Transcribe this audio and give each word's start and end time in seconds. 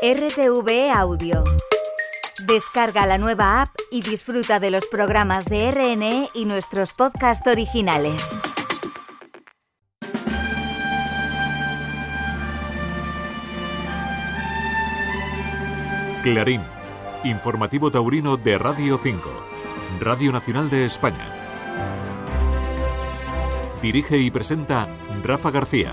RTV 0.00 0.92
Audio. 0.94 1.42
Descarga 2.46 3.04
la 3.04 3.18
nueva 3.18 3.62
app 3.62 3.70
y 3.90 4.00
disfruta 4.00 4.60
de 4.60 4.70
los 4.70 4.86
programas 4.86 5.46
de 5.46 5.72
RNE 5.72 6.28
y 6.34 6.44
nuestros 6.44 6.92
podcasts 6.92 7.44
originales. 7.48 8.38
Clarín, 16.22 16.62
informativo 17.24 17.90
taurino 17.90 18.36
de 18.36 18.56
Radio 18.56 19.00
5, 19.02 19.28
Radio 19.98 20.30
Nacional 20.30 20.70
de 20.70 20.86
España. 20.86 21.26
Dirige 23.82 24.18
y 24.18 24.30
presenta 24.30 24.86
Rafa 25.24 25.50
García. 25.50 25.92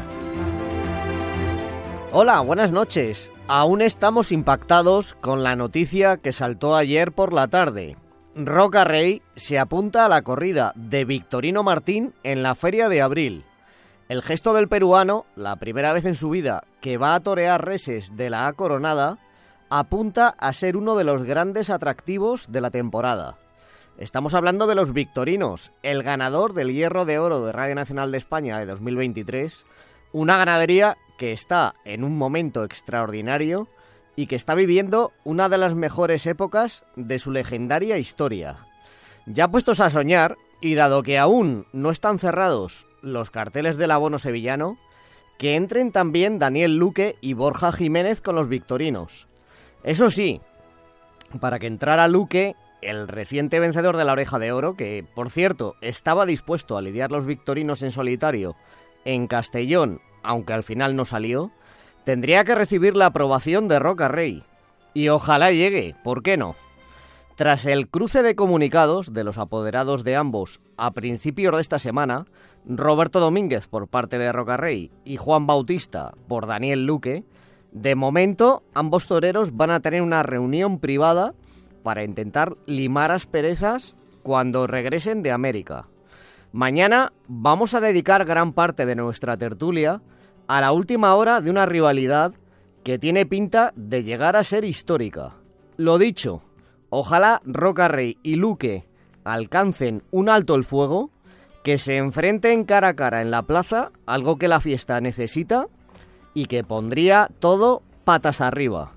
Hola, 2.11 2.41
buenas 2.41 2.71
noches. 2.71 3.31
Aún 3.47 3.83
estamos 3.83 4.31
impactados 4.31 5.13
con 5.21 5.43
la 5.43 5.55
noticia 5.55 6.17
que 6.17 6.33
saltó 6.33 6.75
ayer 6.75 7.11
por 7.11 7.31
la 7.31 7.47
tarde. 7.47 7.95
Roca 8.35 8.83
Rey 8.85 9.21
se 9.35 9.59
apunta 9.59 10.03
a 10.03 10.09
la 10.09 10.23
corrida 10.23 10.73
de 10.75 11.05
Victorino 11.05 11.61
Martín 11.61 12.15
en 12.23 12.41
la 12.41 12.55
Feria 12.55 12.89
de 12.89 13.03
Abril. 13.03 13.45
El 14.09 14.23
gesto 14.23 14.55
del 14.55 14.67
peruano, 14.67 15.27
la 15.35 15.57
primera 15.57 15.93
vez 15.93 16.05
en 16.05 16.15
su 16.15 16.31
vida 16.31 16.63
que 16.81 16.97
va 16.97 17.13
a 17.13 17.19
torear 17.19 17.63
reses 17.63 18.17
de 18.17 18.31
la 18.31 18.47
A 18.47 18.53
Coronada, 18.53 19.19
apunta 19.69 20.29
a 20.39 20.51
ser 20.51 20.75
uno 20.75 20.95
de 20.95 21.03
los 21.03 21.21
grandes 21.21 21.69
atractivos 21.69 22.51
de 22.51 22.61
la 22.61 22.71
temporada. 22.71 23.37
Estamos 23.99 24.33
hablando 24.33 24.65
de 24.65 24.73
los 24.73 24.91
victorinos, 24.91 25.71
el 25.83 26.01
ganador 26.01 26.53
del 26.53 26.73
Hierro 26.73 27.05
de 27.05 27.19
Oro 27.19 27.45
de 27.45 27.51
Radio 27.51 27.75
Nacional 27.75 28.11
de 28.11 28.17
España 28.17 28.57
de 28.57 28.65
2023, 28.65 29.65
una 30.13 30.37
ganadería 30.37 30.97
que 31.17 31.31
está 31.31 31.75
en 31.85 32.03
un 32.03 32.17
momento 32.17 32.63
extraordinario 32.63 33.67
y 34.15 34.27
que 34.27 34.35
está 34.35 34.55
viviendo 34.55 35.11
una 35.23 35.49
de 35.49 35.57
las 35.57 35.75
mejores 35.75 36.25
épocas 36.25 36.85
de 36.95 37.19
su 37.19 37.31
legendaria 37.31 37.97
historia. 37.97 38.57
Ya 39.25 39.49
puestos 39.49 39.79
a 39.79 39.89
soñar, 39.89 40.37
y 40.61 40.75
dado 40.75 41.03
que 41.03 41.17
aún 41.17 41.67
no 41.73 41.91
están 41.91 42.19
cerrados 42.19 42.87
los 43.01 43.29
carteles 43.29 43.77
del 43.77 43.91
abono 43.91 44.19
sevillano, 44.19 44.77
que 45.37 45.55
entren 45.55 45.91
también 45.91 46.39
Daniel 46.39 46.77
Luque 46.77 47.17
y 47.21 47.33
Borja 47.33 47.71
Jiménez 47.71 48.21
con 48.21 48.35
los 48.35 48.47
victorinos. 48.47 49.27
Eso 49.83 50.09
sí, 50.09 50.41
para 51.39 51.59
que 51.59 51.67
entrara 51.67 52.07
Luque, 52.07 52.55
el 52.81 53.07
reciente 53.07 53.59
vencedor 53.59 53.97
de 53.97 54.05
la 54.05 54.13
oreja 54.13 54.39
de 54.39 54.51
oro, 54.51 54.75
que 54.75 55.05
por 55.13 55.29
cierto 55.29 55.75
estaba 55.81 56.25
dispuesto 56.25 56.77
a 56.77 56.81
lidiar 56.81 57.11
los 57.11 57.25
victorinos 57.25 57.81
en 57.81 57.91
solitario 57.91 58.55
en 59.03 59.27
Castellón, 59.27 60.01
aunque 60.25 60.53
al 60.53 60.63
final 60.63 60.95
no 60.95 61.05
salió, 61.05 61.51
tendría 62.03 62.43
que 62.43 62.55
recibir 62.55 62.95
la 62.95 63.07
aprobación 63.07 63.67
de 63.67 63.79
Roca 63.79 64.07
Rey. 64.07 64.43
Y 64.93 65.09
ojalá 65.09 65.51
llegue, 65.51 65.95
¿por 66.03 66.23
qué 66.23 66.37
no? 66.37 66.55
Tras 67.35 67.65
el 67.65 67.89
cruce 67.89 68.23
de 68.23 68.35
comunicados 68.35 69.13
de 69.13 69.25
los 69.25 69.37
apoderados 69.37 70.05
de 70.05 70.15
ambos 70.15 70.61
a 70.77 70.91
principios 70.91 71.53
de 71.55 71.61
esta 71.61 71.79
semana, 71.79 72.25
Roberto 72.65 73.19
Domínguez 73.19 73.67
por 73.67 73.89
parte 73.89 74.17
de 74.17 74.31
Roca 74.31 74.55
Rey 74.55 74.91
y 75.03 75.17
Juan 75.17 75.45
Bautista 75.45 76.13
por 76.29 76.47
Daniel 76.47 76.85
Luque, 76.85 77.25
de 77.73 77.95
momento 77.95 78.63
ambos 78.73 79.07
toreros 79.07 79.57
van 79.57 79.71
a 79.71 79.81
tener 79.81 80.01
una 80.01 80.23
reunión 80.23 80.79
privada 80.79 81.33
para 81.83 82.05
intentar 82.05 82.55
limar 82.65 83.11
asperezas 83.11 83.95
cuando 84.23 84.65
regresen 84.65 85.21
de 85.21 85.31
América. 85.31 85.87
Mañana 86.53 87.11
vamos 87.27 87.73
a 87.73 87.81
dedicar 87.81 88.23
gran 88.23 88.53
parte 88.53 88.85
de 88.85 88.95
nuestra 88.95 89.35
tertulia 89.35 90.01
a 90.47 90.61
la 90.61 90.71
última 90.71 91.15
hora 91.15 91.41
de 91.41 91.49
una 91.49 91.65
rivalidad 91.65 92.33
que 92.83 92.99
tiene 92.99 93.25
pinta 93.25 93.73
de 93.75 94.03
llegar 94.03 94.35
a 94.35 94.43
ser 94.43 94.63
histórica. 94.63 95.33
Lo 95.77 95.97
dicho, 95.97 96.43
ojalá 96.89 97.41
Roca 97.43 97.87
Rey 97.87 98.17
y 98.21 98.35
Luque 98.35 98.85
alcancen 99.23 100.03
un 100.11 100.29
alto 100.29 100.55
el 100.55 100.63
fuego, 100.63 101.09
que 101.63 101.79
se 101.79 101.97
enfrenten 101.97 102.63
cara 102.63 102.89
a 102.89 102.95
cara 102.95 103.23
en 103.23 103.31
la 103.31 103.41
plaza, 103.41 103.91
algo 104.05 104.37
que 104.37 104.47
la 104.47 104.61
fiesta 104.61 105.01
necesita, 105.01 105.67
y 106.35 106.45
que 106.45 106.63
pondría 106.63 107.31
todo 107.39 107.81
patas 108.03 108.39
arriba. 108.39 108.91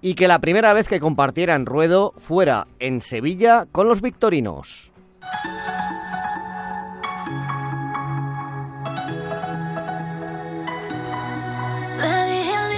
Y 0.00 0.14
que 0.14 0.28
la 0.28 0.38
primera 0.38 0.72
vez 0.72 0.86
que 0.86 1.00
compartieran 1.00 1.66
ruedo 1.66 2.14
fuera 2.18 2.68
en 2.78 3.00
Sevilla 3.00 3.66
con 3.72 3.88
los 3.88 4.02
victorinos. 4.02 4.91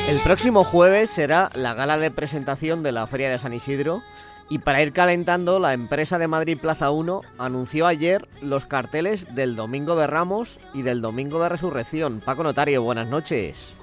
El 0.06 0.20
próximo 0.20 0.64
jueves 0.64 1.08
será 1.08 1.48
la 1.54 1.72
gala 1.72 1.96
de 1.96 2.10
presentación 2.10 2.82
de 2.82 2.92
la 2.92 3.06
Feria 3.06 3.30
de 3.30 3.38
San 3.38 3.54
Isidro 3.54 4.02
y 4.50 4.58
para 4.58 4.82
ir 4.82 4.92
calentando 4.92 5.58
la 5.58 5.72
empresa 5.72 6.18
de 6.18 6.28
Madrid 6.28 6.58
Plaza 6.60 6.90
1 6.90 7.22
anunció 7.38 7.86
ayer 7.86 8.28
los 8.42 8.66
carteles 8.66 9.34
del 9.34 9.56
Domingo 9.56 9.96
de 9.96 10.06
Ramos 10.06 10.60
y 10.74 10.82
del 10.82 11.00
Domingo 11.00 11.42
de 11.42 11.48
Resurrección. 11.48 12.20
Paco 12.22 12.42
Notario, 12.42 12.82
buenas 12.82 13.08
noches. 13.08 13.76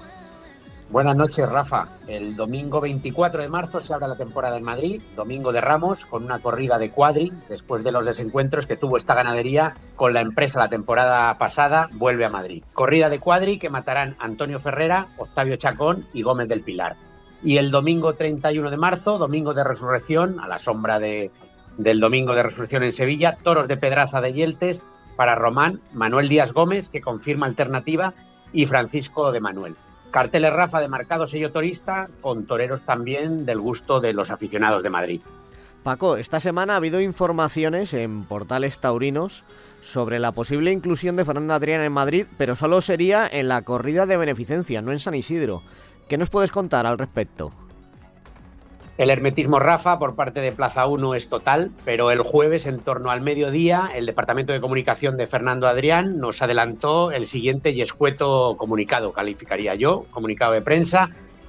Buenas 0.92 1.16
noches, 1.16 1.48
Rafa. 1.48 1.88
El 2.06 2.36
domingo 2.36 2.78
24 2.78 3.40
de 3.40 3.48
marzo 3.48 3.80
se 3.80 3.94
abre 3.94 4.08
la 4.08 4.16
temporada 4.18 4.58
en 4.58 4.62
Madrid, 4.62 5.00
domingo 5.16 5.50
de 5.50 5.62
Ramos, 5.62 6.04
con 6.04 6.22
una 6.22 6.40
corrida 6.40 6.76
de 6.76 6.90
cuadri, 6.90 7.32
después 7.48 7.82
de 7.82 7.92
los 7.92 8.04
desencuentros 8.04 8.66
que 8.66 8.76
tuvo 8.76 8.98
esta 8.98 9.14
ganadería 9.14 9.74
con 9.96 10.12
la 10.12 10.20
empresa 10.20 10.58
la 10.58 10.68
temporada 10.68 11.38
pasada, 11.38 11.88
vuelve 11.94 12.26
a 12.26 12.28
Madrid. 12.28 12.62
Corrida 12.74 13.08
de 13.08 13.20
cuadri 13.20 13.58
que 13.58 13.70
matarán 13.70 14.16
Antonio 14.18 14.60
Ferrera, 14.60 15.08
Octavio 15.16 15.56
Chacón 15.56 16.06
y 16.12 16.20
Gómez 16.20 16.48
del 16.48 16.60
Pilar. 16.60 16.96
Y 17.42 17.56
el 17.56 17.70
domingo 17.70 18.12
31 18.12 18.70
de 18.70 18.76
marzo, 18.76 19.16
domingo 19.16 19.54
de 19.54 19.64
resurrección, 19.64 20.40
a 20.40 20.46
la 20.46 20.58
sombra 20.58 20.98
de, 20.98 21.30
del 21.78 22.00
domingo 22.00 22.34
de 22.34 22.42
resurrección 22.42 22.82
en 22.82 22.92
Sevilla, 22.92 23.38
toros 23.42 23.66
de 23.66 23.78
Pedraza 23.78 24.20
de 24.20 24.34
Yeltes 24.34 24.84
para 25.16 25.36
Román, 25.36 25.80
Manuel 25.94 26.28
Díaz 26.28 26.52
Gómez, 26.52 26.90
que 26.90 27.00
confirma 27.00 27.46
alternativa, 27.46 28.12
y 28.52 28.66
Francisco 28.66 29.32
de 29.32 29.40
Manuel. 29.40 29.74
Carteles 30.12 30.52
Rafa 30.52 30.78
de 30.78 30.88
marcado 30.88 31.26
sello 31.26 31.50
torista, 31.50 32.08
con 32.20 32.46
toreros 32.46 32.84
también 32.84 33.46
del 33.46 33.58
gusto 33.58 33.98
de 33.98 34.12
los 34.12 34.30
aficionados 34.30 34.82
de 34.82 34.90
Madrid. 34.90 35.20
Paco, 35.82 36.16
esta 36.16 36.38
semana 36.38 36.74
ha 36.74 36.76
habido 36.76 37.00
informaciones 37.00 37.92
en 37.94 38.24
portales 38.24 38.78
taurinos 38.78 39.42
sobre 39.80 40.20
la 40.20 40.30
posible 40.30 40.70
inclusión 40.70 41.16
de 41.16 41.24
Fernando 41.24 41.54
Adrián 41.54 41.80
en 41.80 41.92
Madrid, 41.92 42.26
pero 42.38 42.54
solo 42.54 42.80
sería 42.82 43.26
en 43.26 43.48
la 43.48 43.62
corrida 43.62 44.06
de 44.06 44.18
beneficencia, 44.18 44.82
no 44.82 44.92
en 44.92 45.00
San 45.00 45.14
Isidro. 45.14 45.62
¿Qué 46.08 46.18
nos 46.18 46.30
puedes 46.30 46.52
contar 46.52 46.86
al 46.86 46.98
respecto? 46.98 47.50
El 48.98 49.08
hermetismo 49.08 49.58
Rafa 49.58 49.98
por 49.98 50.14
parte 50.14 50.40
de 50.40 50.52
Plaza 50.52 50.86
1 50.86 51.14
es 51.14 51.30
total, 51.30 51.70
pero 51.84 52.10
el 52.10 52.20
jueves 52.20 52.66
en 52.66 52.78
torno 52.80 53.10
al 53.10 53.22
mediodía 53.22 53.90
el 53.94 54.04
Departamento 54.04 54.52
de 54.52 54.60
Comunicación 54.60 55.16
de 55.16 55.26
Fernando 55.26 55.66
Adrián 55.66 56.18
nos 56.18 56.42
adelantó 56.42 57.10
el 57.10 57.26
siguiente 57.26 57.70
y 57.70 57.80
escueto 57.80 58.54
comunicado, 58.58 59.12
calificaría 59.12 59.74
yo, 59.76 60.04
comunicado 60.10 60.52
de 60.52 60.60
prensa, 60.60 61.08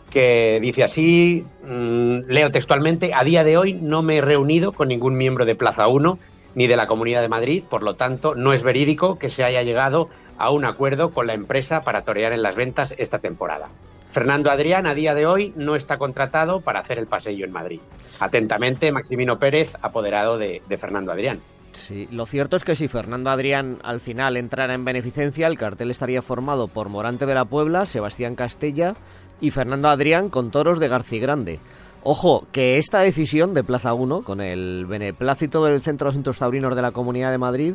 que 0.10 0.60
dice 0.62 0.86
así, 0.86 1.46
mmm, 1.68 2.20
leo 2.28 2.50
textualmente, 2.50 3.14
a 3.14 3.26
día 3.26 3.44
de 3.44 3.58
hoy 3.58 3.74
no 3.74 4.04
me 4.04 4.18
he 4.18 4.22
reunido 4.22 4.72
con 4.72 4.88
ningún 4.88 5.16
miembro 5.16 5.44
de 5.44 5.56
Plaza 5.56 5.88
1 5.90 6.18
ni 6.56 6.68
de 6.68 6.78
la 6.78 6.88
Comunidad 6.88 7.22
de 7.22 7.30
Madrid, 7.30 7.64
por 7.70 7.84
lo 7.84 7.96
tanto 7.96 8.36
no 8.36 8.54
es 8.54 8.64
verídico 8.64 9.20
que 9.20 9.30
se 9.30 9.44
haya 9.44 9.64
llegado 9.64 10.08
a 10.38 10.50
un 10.50 10.64
acuerdo 10.64 11.12
con 11.12 11.28
la 11.28 11.34
empresa 11.34 11.82
para 11.82 12.04
torear 12.04 12.32
en 12.32 12.42
las 12.42 12.56
ventas 12.56 12.96
esta 12.98 13.20
temporada. 13.20 13.68
Fernando 14.14 14.52
Adrián 14.52 14.86
a 14.86 14.94
día 14.94 15.16
de 15.16 15.26
hoy 15.26 15.54
no 15.56 15.76
está 15.76 15.98
contratado 15.98 16.62
para 16.62 16.82
hacer 16.82 17.00
el 17.00 17.08
pasillo 17.08 17.46
en 17.46 17.52
Madrid. 17.52 17.80
Atentamente, 18.20 18.92
Maximino 18.92 19.40
Pérez, 19.40 19.74
apoderado 19.82 20.38
de, 20.38 20.62
Fernando 20.80 21.12
Adrián. 21.12 21.40
Sí, 21.72 22.08
lo 22.12 22.28
cierto 22.28 22.56
es 22.56 22.64
que 22.64 22.76
si 22.76 22.88
Fernando 22.88 23.32
Adrián 23.32 23.80
al 23.84 24.00
final 24.00 24.38
entrara 24.38 24.76
en 24.76 24.86
beneficencia, 24.86 25.48
el 25.48 25.58
cartel 25.58 25.90
estaría 25.90 26.22
formado 26.22 26.68
por 26.68 26.90
Morante 26.90 27.26
de 27.26 27.34
la 27.34 27.46
Puebla, 27.46 27.88
Sebastián 27.88 28.36
Castella 28.36 28.94
y 29.42 29.50
Fernando 29.50 29.90
Adrián 29.90 30.30
con 30.30 30.52
toros 30.52 30.80
de 30.80 30.90
García 30.90 31.20
Grande. 31.20 31.60
Ojo, 32.04 32.46
que 32.52 32.78
esta 32.78 33.00
decisión 33.00 33.56
de 33.56 33.64
Plaza 33.64 33.96
1, 33.96 34.22
con 34.22 34.42
el 34.42 34.86
beneplácito 34.86 35.66
del 35.66 35.82
Centro 35.82 36.06
de 36.06 36.10
Asuntos 36.12 36.38
Taurinos 36.38 36.76
de 36.76 36.82
la 36.84 36.92
Comunidad 36.92 37.32
de 37.32 37.40
Madrid, 37.40 37.74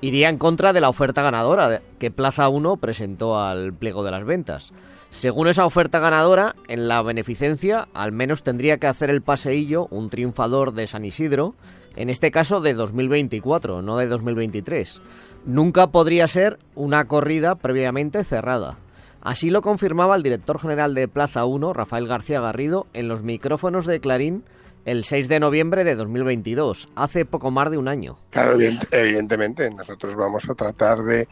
iría 0.00 0.28
en 0.28 0.38
contra 0.38 0.72
de 0.72 0.80
la 0.80 0.88
oferta 0.88 1.22
ganadora 1.22 1.82
que 1.98 2.10
Plaza 2.10 2.48
1 2.48 2.76
presentó 2.76 3.38
al 3.38 3.72
pliego 3.72 4.04
de 4.04 4.10
las 4.10 4.24
ventas. 4.24 4.72
Según 5.10 5.48
esa 5.48 5.66
oferta 5.66 5.98
ganadora, 5.98 6.54
en 6.68 6.88
la 6.88 7.02
beneficencia 7.02 7.88
al 7.94 8.12
menos 8.12 8.42
tendría 8.42 8.78
que 8.78 8.86
hacer 8.86 9.10
el 9.10 9.22
paseillo 9.22 9.86
un 9.90 10.10
triunfador 10.10 10.74
de 10.74 10.86
San 10.86 11.04
Isidro, 11.04 11.54
en 11.96 12.10
este 12.10 12.30
caso 12.30 12.60
de 12.60 12.74
2024, 12.74 13.82
no 13.82 13.96
de 13.96 14.06
2023. 14.06 15.00
Nunca 15.46 15.86
podría 15.88 16.28
ser 16.28 16.58
una 16.74 17.06
corrida 17.06 17.54
previamente 17.54 18.24
cerrada. 18.24 18.76
Así 19.22 19.50
lo 19.50 19.62
confirmaba 19.62 20.16
el 20.16 20.22
director 20.22 20.60
general 20.60 20.94
de 20.94 21.08
Plaza 21.08 21.46
1, 21.46 21.72
Rafael 21.72 22.06
García 22.06 22.40
Garrido, 22.40 22.86
en 22.92 23.08
los 23.08 23.22
micrófonos 23.22 23.86
de 23.86 24.00
Clarín 24.00 24.44
el 24.86 25.02
6 25.02 25.28
de 25.28 25.40
noviembre 25.40 25.82
de 25.82 25.96
2022, 25.96 26.88
hace 26.94 27.24
poco 27.24 27.50
más 27.50 27.70
de 27.72 27.76
un 27.76 27.88
año. 27.88 28.16
Claro, 28.30 28.56
evidentemente, 28.92 29.68
nosotros 29.68 30.14
vamos 30.14 30.48
a 30.48 30.54
tratar 30.54 31.02
de, 31.02 31.28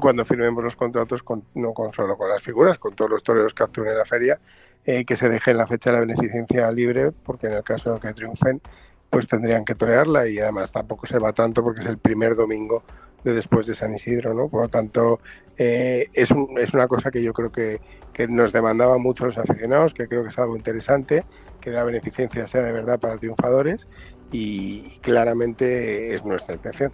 cuando 0.00 0.24
firmemos 0.24 0.62
los 0.62 0.74
contratos, 0.74 1.22
con, 1.22 1.44
no 1.54 1.72
con 1.72 1.92
solo 1.94 2.18
con 2.18 2.28
las 2.28 2.42
figuras, 2.42 2.76
con 2.78 2.94
todos 2.94 3.12
los 3.12 3.22
toreros 3.22 3.54
que 3.54 3.62
actúen 3.62 3.88
en 3.88 3.98
la 3.98 4.04
feria, 4.04 4.40
eh, 4.84 5.04
que 5.04 5.16
se 5.16 5.28
deje 5.28 5.54
la 5.54 5.68
fecha 5.68 5.90
de 5.90 5.94
la 5.94 6.00
beneficencia 6.00 6.70
libre, 6.72 7.12
porque 7.12 7.46
en 7.46 7.52
el 7.52 7.62
caso 7.62 7.94
de 7.94 8.00
que 8.00 8.12
triunfen, 8.12 8.60
pues 9.08 9.28
tendrían 9.28 9.64
que 9.64 9.76
torearla 9.76 10.26
y 10.26 10.40
además 10.40 10.72
tampoco 10.72 11.06
se 11.06 11.20
va 11.20 11.32
tanto 11.32 11.62
porque 11.62 11.80
es 11.80 11.86
el 11.86 11.98
primer 11.98 12.34
domingo 12.34 12.82
de 13.22 13.34
después 13.34 13.68
de 13.68 13.76
San 13.76 13.94
Isidro, 13.94 14.34
¿no? 14.34 14.48
Por 14.48 14.62
lo 14.62 14.68
tanto, 14.68 15.20
eh, 15.56 16.08
es, 16.12 16.34
es 16.58 16.74
una 16.74 16.88
cosa 16.88 17.12
que 17.12 17.22
yo 17.22 17.32
creo 17.32 17.52
que, 17.52 17.80
que 18.14 18.28
nos 18.28 18.52
demandaban 18.52 19.02
mucho 19.02 19.26
los 19.26 19.36
aficionados, 19.36 19.92
que 19.92 20.06
creo 20.06 20.22
que 20.22 20.30
es 20.30 20.38
algo 20.38 20.56
interesante, 20.56 21.24
que 21.60 21.70
la 21.70 21.84
beneficencia 21.84 22.46
sea 22.46 22.62
de 22.62 22.72
verdad 22.72 22.98
para 22.98 23.18
triunfadores 23.18 23.86
y 24.32 24.98
claramente 25.00 26.14
es 26.14 26.24
nuestra 26.24 26.54
intención. 26.54 26.92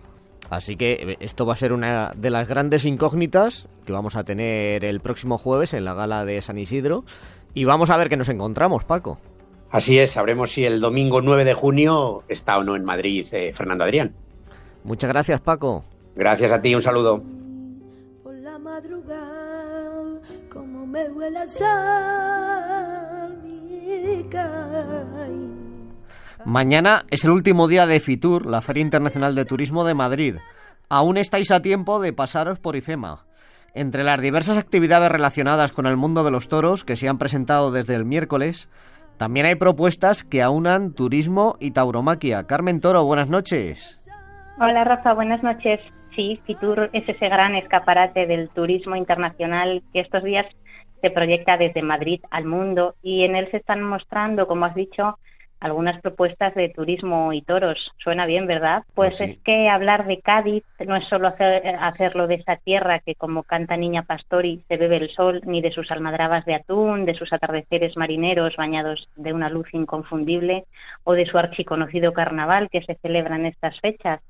Así 0.49 0.77
que 0.77 0.93
eh, 0.93 1.17
esto 1.21 1.47
va 1.47 1.53
a 1.53 1.57
ser 1.57 1.73
una 1.73 2.13
de 2.17 2.31
las 2.31 2.49
grandes 2.49 2.85
incógnitas 2.85 3.69
que 3.87 3.93
vamos 3.93 4.17
a 4.17 4.25
tener 4.25 4.85
el 4.85 5.01
próximo 5.01 5.39
jueves 5.39 5.75
en 5.75 5.85
la 5.85 5.95
gala 5.95 6.25
de 6.25 6.43
San 6.43 6.59
Isidro. 6.59 7.05
Y 7.55 7.65
vamos 7.65 7.91
a 7.91 7.97
ver 7.97 8.09
qué 8.09 8.17
nos 8.17 8.29
encontramos, 8.29 8.85
Paco. 8.85 9.19
Así 9.71 9.99
es, 9.99 10.11
sabremos 10.11 10.51
si 10.51 10.65
el 10.65 10.81
domingo 10.81 11.21
9 11.21 11.45
de 11.45 11.55
junio 11.55 12.25
está 12.29 12.59
o 12.59 12.65
no 12.65 12.75
en 12.75 12.85
Madrid 12.85 13.27
eh, 13.33 13.53
Fernando 13.55 13.85
Adrián. 13.85 14.13
Muchas 14.83 15.11
gracias, 15.11 15.41
Paco. 15.41 15.85
Gracias 16.17 16.51
a 16.51 16.61
ti, 16.61 16.75
un 16.75 16.83
saludo. 16.83 17.23
Mañana 26.45 27.03
es 27.11 27.25
el 27.25 27.31
último 27.31 27.69
día 27.69 27.87
de 27.87 28.01
FITUR, 28.01 28.47
la 28.47 28.61
Feria 28.61 28.83
Internacional 28.83 29.35
de 29.35 29.45
Turismo 29.45 29.85
de 29.85 29.95
Madrid. 29.95 30.37
Aún 30.89 31.17
estáis 31.17 31.51
a 31.51 31.63
tiempo 31.63 32.01
de 32.01 32.13
pasaros 32.13 32.59
por 32.59 32.77
IFEMA. 32.77 33.25
Entre 33.75 34.03
las 34.03 34.21
diversas 34.21 34.59
actividades 34.59 35.13
relacionadas 35.13 35.71
con 35.73 35.87
el 35.87 35.97
mundo 35.97 36.25
de 36.25 36.33
los 36.33 36.49
toros 36.49 36.85
que 36.85 36.97
se 36.97 37.09
han 37.09 37.19
presentado 37.19 37.71
desde 37.71 37.95
el 37.95 38.05
miércoles, 38.05 38.69
también 39.17 39.47
hay 39.47 39.55
propuestas 39.55 40.25
que 40.25 40.43
aunan 40.43 40.93
turismo 40.93 41.57
y 41.61 41.71
tauromaquia. 41.71 42.47
Carmen 42.47 42.81
Toro, 42.81 43.05
buenas 43.05 43.29
noches. 43.29 43.99
Hola 44.59 44.83
Rafa, 44.85 45.15
buenas 45.15 45.43
noches. 45.43 45.81
Sí, 46.17 46.41
Fitur 46.47 46.91
es 46.93 47.09
ese 47.09 47.29
gran 47.29 47.55
escaparate 47.55 48.27
del 48.27 48.49
turismo 48.49 48.97
internacional 48.97 49.83
que 49.93 50.01
estos 50.01 50.25
días 50.25 50.47
se 51.01 51.11
proyecta 51.11 51.57
desde 51.57 51.83
Madrid 51.83 52.21
al 52.31 52.45
mundo 52.45 52.95
y 53.03 53.25
en 53.25 53.37
él 53.37 53.51
se 53.51 53.59
están 53.59 53.83
mostrando, 53.83 54.47
como 54.47 54.65
has 54.67 54.75
dicho, 54.75 55.19
algunas 55.61 56.01
propuestas 56.01 56.55
de 56.55 56.71
turismo 56.71 57.33
y 57.33 57.43
toros. 57.43 57.93
Suena 57.99 58.25
bien, 58.25 58.47
¿verdad? 58.47 58.85
Pues, 58.95 59.19
pues 59.19 59.31
es 59.31 59.39
que 59.45 59.69
hablar 59.69 60.07
de 60.07 60.21
Cádiz 60.21 60.65
no 60.87 60.97
es 60.97 61.07
solo 61.09 61.29
hacerlo 61.29 62.27
de 62.27 62.37
esa 62.37 62.57
tierra 62.57 63.01
que, 63.01 63.15
como 63.15 63.43
canta 63.43 63.77
Niña 63.77 64.03
Pastori, 64.03 64.65
se 64.69 64.79
bebe 64.79 64.97
el 64.97 65.11
sol, 65.11 65.43
ni 65.45 65.61
de 65.61 65.71
sus 65.71 65.91
almadrabas 65.91 66.47
de 66.47 66.55
atún, 66.55 67.05
de 67.05 67.15
sus 67.15 67.33
atardeceres 67.33 67.97
marineros 67.97 68.57
bañados 68.57 69.09
de 69.17 69.33
una 69.35 69.51
luz 69.51 69.69
inconfundible, 69.73 70.65
o 71.05 71.13
de 71.13 71.27
su 71.27 71.37
archiconocido 71.37 72.13
carnaval 72.15 72.71
que 72.71 72.83
se 72.83 72.95
celebra 72.97 73.37
en 73.37 73.47
estas 73.47 73.79
fechas. 73.81 74.21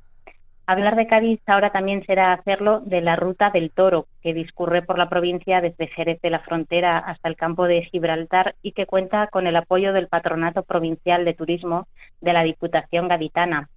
Hablar 0.70 0.94
de 0.94 1.08
Cádiz 1.08 1.40
ahora 1.46 1.70
también 1.70 2.06
será 2.06 2.32
hacerlo 2.32 2.78
de 2.86 3.00
la 3.00 3.16
Ruta 3.16 3.50
del 3.50 3.72
Toro, 3.72 4.06
que 4.22 4.32
discurre 4.32 4.82
por 4.82 4.98
la 4.98 5.08
provincia 5.08 5.60
desde 5.60 5.88
Jerez 5.88 6.20
de 6.22 6.30
la 6.30 6.38
Frontera 6.38 6.96
hasta 6.96 7.28
el 7.28 7.34
campo 7.34 7.66
de 7.66 7.82
Gibraltar 7.82 8.54
y 8.62 8.70
que 8.70 8.86
cuenta 8.86 9.26
con 9.26 9.48
el 9.48 9.56
apoyo 9.56 9.92
del 9.92 10.06
Patronato 10.06 10.62
Provincial 10.62 11.24
de 11.24 11.34
Turismo 11.34 11.88
de 12.20 12.32
la 12.32 12.44
Diputación 12.44 13.08
Gaditana. 13.08 13.68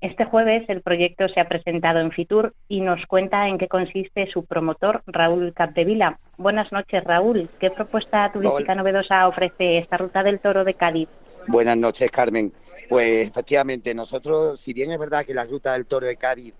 Este 0.00 0.24
jueves 0.24 0.66
el 0.70 0.80
proyecto 0.80 1.28
se 1.28 1.40
ha 1.40 1.46
presentado 1.46 2.00
en 2.00 2.10
Fitur 2.10 2.54
y 2.68 2.80
nos 2.80 3.04
cuenta 3.04 3.46
en 3.46 3.58
qué 3.58 3.68
consiste 3.68 4.26
su 4.32 4.46
promotor, 4.46 5.02
Raúl 5.06 5.52
Capdevila. 5.52 6.16
Buenas 6.38 6.72
noches, 6.72 7.04
Raúl. 7.04 7.50
¿Qué 7.60 7.70
propuesta 7.70 8.32
turística 8.32 8.74
novedosa 8.74 9.28
ofrece 9.28 9.76
esta 9.76 9.98
Ruta 9.98 10.22
del 10.22 10.40
Toro 10.40 10.64
de 10.64 10.72
Cádiz? 10.72 11.10
Buenas 11.48 11.76
noches, 11.76 12.10
Carmen. 12.10 12.50
Pues 12.90 13.28
efectivamente, 13.28 13.94
nosotros, 13.94 14.60
si 14.60 14.72
bien 14.72 14.90
es 14.90 14.98
verdad 14.98 15.24
que 15.24 15.32
la 15.32 15.44
ruta 15.44 15.74
del 15.74 15.86
toro 15.86 16.08
de 16.08 16.16
Cádiz 16.16 16.52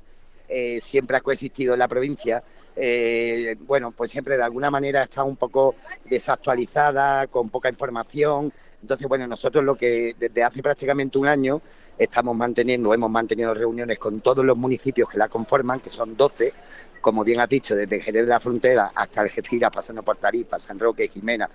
eh, 0.48 0.80
siempre 0.80 1.16
ha 1.16 1.20
coexistido 1.22 1.72
en 1.72 1.80
la 1.80 1.88
provincia, 1.88 2.40
eh, 2.76 3.56
bueno, 3.58 3.90
pues 3.90 4.12
siempre 4.12 4.36
de 4.36 4.44
alguna 4.44 4.70
manera 4.70 5.02
está 5.02 5.24
un 5.24 5.34
poco 5.34 5.74
desactualizada, 6.04 7.26
con 7.26 7.50
poca 7.50 7.68
información. 7.68 8.52
Entonces, 8.80 9.08
bueno, 9.08 9.26
nosotros 9.26 9.64
lo 9.64 9.74
que 9.74 10.14
desde 10.16 10.44
hace 10.44 10.62
prácticamente 10.62 11.18
un 11.18 11.26
año 11.26 11.60
estamos 11.98 12.36
manteniendo, 12.36 12.94
hemos 12.94 13.10
mantenido 13.10 13.52
reuniones 13.52 13.98
con 13.98 14.20
todos 14.20 14.44
los 14.44 14.56
municipios 14.56 15.08
que 15.08 15.18
la 15.18 15.28
conforman, 15.28 15.80
que 15.80 15.90
son 15.90 16.16
12, 16.16 16.52
como 17.00 17.24
bien 17.24 17.40
has 17.40 17.48
dicho, 17.48 17.74
desde 17.74 18.00
Jerez 18.00 18.22
de 18.22 18.28
la 18.28 18.38
Frontera 18.38 18.92
hasta 18.94 19.22
Algeciras, 19.22 19.72
pasando 19.74 20.04
por 20.04 20.16
Tarifa, 20.18 20.60
San 20.60 20.78
Roque, 20.78 21.08
Jimena, 21.08 21.50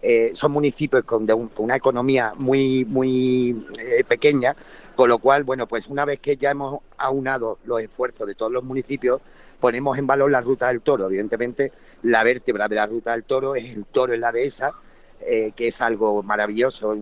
eh, 0.00 0.30
son 0.34 0.52
municipios 0.52 1.04
con, 1.04 1.26
una 1.58 1.76
economía 1.76 2.32
muy, 2.36 2.84
muy 2.84 3.66
eh, 3.80 4.04
pequeña, 4.04 4.54
con 4.94 5.08
lo 5.08 5.18
cual, 5.18 5.44
bueno, 5.44 5.66
pues 5.66 5.88
una 5.88 6.04
vez 6.04 6.20
que 6.20 6.36
ya 6.36 6.50
hemos 6.50 6.80
aunado 6.96 7.58
los 7.64 7.82
esfuerzos 7.82 8.26
de 8.26 8.34
todos 8.34 8.52
los 8.52 8.62
municipios, 8.62 9.20
ponemos 9.60 9.98
en 9.98 10.06
valor 10.06 10.30
la 10.30 10.40
ruta 10.40 10.68
del 10.68 10.82
toro. 10.82 11.06
Evidentemente, 11.06 11.72
la 12.02 12.22
vértebra 12.22 12.68
de 12.68 12.76
la 12.76 12.86
ruta 12.86 13.12
del 13.12 13.24
toro 13.24 13.56
es 13.56 13.74
el 13.74 13.84
toro 13.86 14.14
en 14.14 14.20
la 14.20 14.30
dehesa, 14.30 14.72
eh, 15.20 15.50
que 15.56 15.68
es 15.68 15.80
algo 15.80 16.22
maravilloso, 16.22 16.96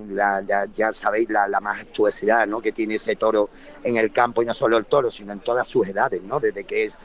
ya, 0.74 0.92
sabéis 0.94 1.28
la, 1.28 1.60
majestuosidad 1.60 2.46
¿no? 2.46 2.62
que 2.62 2.72
tiene 2.72 2.94
ese 2.94 3.16
toro 3.16 3.50
en 3.84 3.98
el 3.98 4.10
campo, 4.10 4.42
y 4.42 4.46
no 4.46 4.54
solo 4.54 4.78
el 4.78 4.86
toro, 4.86 5.10
sino 5.10 5.34
en 5.34 5.40
todas 5.40 5.68
sus 5.68 5.86
edades, 5.86 6.22
¿no? 6.22 6.40
desde 6.40 6.64
que 6.64 6.84
es 6.84 6.98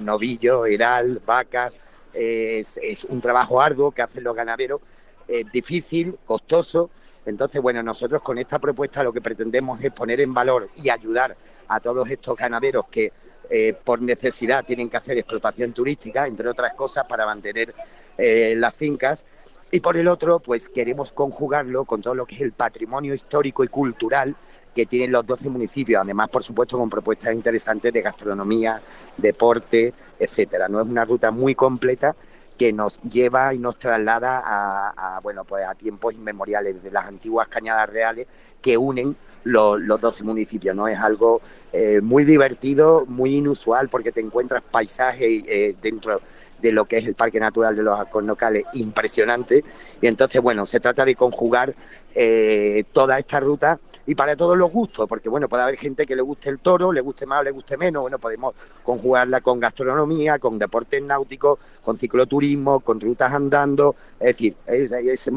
novillo, 0.00 0.64
heral, 0.64 1.20
vacas, 1.26 1.78
es, 2.12 3.04
un 3.08 3.20
trabajo 3.20 3.60
arduo 3.60 3.90
que 3.90 4.02
hacen 4.02 4.24
los 4.24 4.34
ganaderos, 4.34 4.80
difícil, 5.52 6.16
costoso. 6.24 6.90
Entonces, 7.26 7.60
bueno, 7.60 7.82
nosotros 7.82 8.22
con 8.22 8.38
esta 8.38 8.58
propuesta 8.58 9.02
lo 9.02 9.12
que 9.12 9.20
pretendemos 9.20 9.82
es 9.82 9.92
poner 9.92 10.20
en 10.20 10.32
valor 10.32 10.70
y 10.76 10.88
ayudar 10.88 11.36
a 11.68 11.80
todos 11.80 12.10
estos 12.10 12.36
ganaderos 12.36 12.86
que 12.90 13.12
eh, 13.50 13.74
por 13.82 14.02
necesidad 14.02 14.64
tienen 14.64 14.90
que 14.90 14.98
hacer 14.98 15.16
explotación 15.16 15.72
turística, 15.72 16.26
entre 16.26 16.48
otras 16.48 16.74
cosas, 16.74 17.06
para 17.06 17.24
mantener 17.24 17.74
eh, 18.16 18.54
las 18.56 18.74
fincas. 18.74 19.24
Y 19.70 19.80
por 19.80 19.96
el 19.96 20.08
otro, 20.08 20.40
pues 20.40 20.68
queremos 20.68 21.10
conjugarlo 21.12 21.84
con 21.84 22.02
todo 22.02 22.14
lo 22.14 22.26
que 22.26 22.34
es 22.34 22.40
el 22.42 22.52
patrimonio 22.52 23.14
histórico 23.14 23.64
y 23.64 23.68
cultural 23.68 24.34
que 24.78 24.86
tienen 24.86 25.10
los 25.10 25.26
12 25.26 25.50
municipios, 25.50 26.00
además, 26.00 26.28
por 26.28 26.44
supuesto, 26.44 26.78
con 26.78 26.88
propuestas 26.88 27.34
interesantes 27.34 27.92
de 27.92 28.00
gastronomía, 28.00 28.80
deporte, 29.16 29.92
etcétera. 30.20 30.68
No 30.68 30.80
es 30.80 30.86
una 30.86 31.04
ruta 31.04 31.32
muy 31.32 31.56
completa 31.56 32.14
que 32.56 32.72
nos 32.72 33.02
lleva 33.02 33.52
y 33.52 33.58
nos 33.58 33.76
traslada 33.76 34.40
a, 34.46 35.18
bueno 35.20 35.44
pues 35.44 35.66
a 35.66 35.74
tiempos 35.74 36.14
inmemoriales 36.14 36.80
de 36.80 36.92
las 36.92 37.06
antiguas 37.06 37.48
cañadas 37.48 37.90
reales 37.90 38.28
que 38.62 38.78
unen 38.78 39.16
los, 39.42 39.80
los 39.80 40.00
12 40.00 40.22
municipios 40.22 40.76
no 40.76 40.86
es 40.86 40.98
algo 40.98 41.40
eh, 41.72 42.00
muy 42.00 42.24
divertido 42.24 43.04
muy 43.06 43.34
inusual 43.36 43.88
porque 43.88 44.12
te 44.12 44.20
encuentras 44.20 44.62
paisajes 44.62 45.42
eh, 45.46 45.76
dentro 45.80 46.20
de 46.60 46.72
lo 46.72 46.84
que 46.84 46.98
es 46.98 47.06
el 47.06 47.14
Parque 47.14 47.40
Natural 47.40 47.74
de 47.74 47.82
los 47.82 47.98
Alcornocales 47.98 48.64
impresionante. 48.74 49.64
Y 50.00 50.06
entonces, 50.06 50.40
bueno, 50.40 50.66
se 50.66 50.80
trata 50.80 51.04
de 51.04 51.14
conjugar 51.14 51.74
eh, 52.14 52.84
toda 52.92 53.18
esta 53.18 53.38
ruta 53.38 53.78
y 54.08 54.14
para 54.14 54.34
todos 54.34 54.56
los 54.56 54.72
gustos, 54.72 55.06
porque 55.06 55.28
bueno, 55.28 55.50
puede 55.50 55.62
haber 55.62 55.76
gente 55.76 56.06
que 56.06 56.16
le 56.16 56.22
guste 56.22 56.48
el 56.48 56.60
toro, 56.60 56.90
le 56.92 57.02
guste 57.02 57.26
más 57.26 57.40
o 57.40 57.42
le 57.42 57.50
guste 57.50 57.76
menos, 57.76 58.00
bueno, 58.00 58.18
podemos 58.18 58.54
conjugarla 58.82 59.42
con 59.42 59.60
gastronomía, 59.60 60.38
con 60.38 60.58
deportes 60.58 61.02
náuticos, 61.02 61.58
con 61.84 61.98
cicloturismo, 61.98 62.80
con 62.80 62.98
rutas 63.00 63.30
andando, 63.34 63.94
es 64.18 64.28
decir, 64.28 64.56
es, 64.66 65.30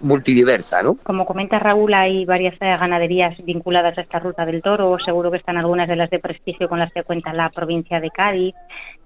multidiversa, 0.00 0.82
¿no? 0.82 0.96
Como 1.02 1.26
comenta 1.26 1.58
Raúl, 1.58 1.92
hay 1.92 2.24
varias 2.24 2.54
eh, 2.54 2.76
ganaderías 2.80 3.36
vinculadas 3.44 3.98
a 3.98 4.00
esta 4.00 4.20
ruta 4.20 4.46
del 4.46 4.62
toro, 4.62 4.98
seguro 4.98 5.30
que 5.30 5.36
están 5.36 5.58
algunas 5.58 5.86
de 5.86 5.96
las 5.96 6.08
de 6.08 6.18
prestigio 6.18 6.66
con 6.66 6.78
las 6.78 6.90
que 6.94 7.02
cuenta 7.02 7.34
la 7.34 7.50
provincia 7.50 8.00
de 8.00 8.10
Cádiz. 8.10 8.54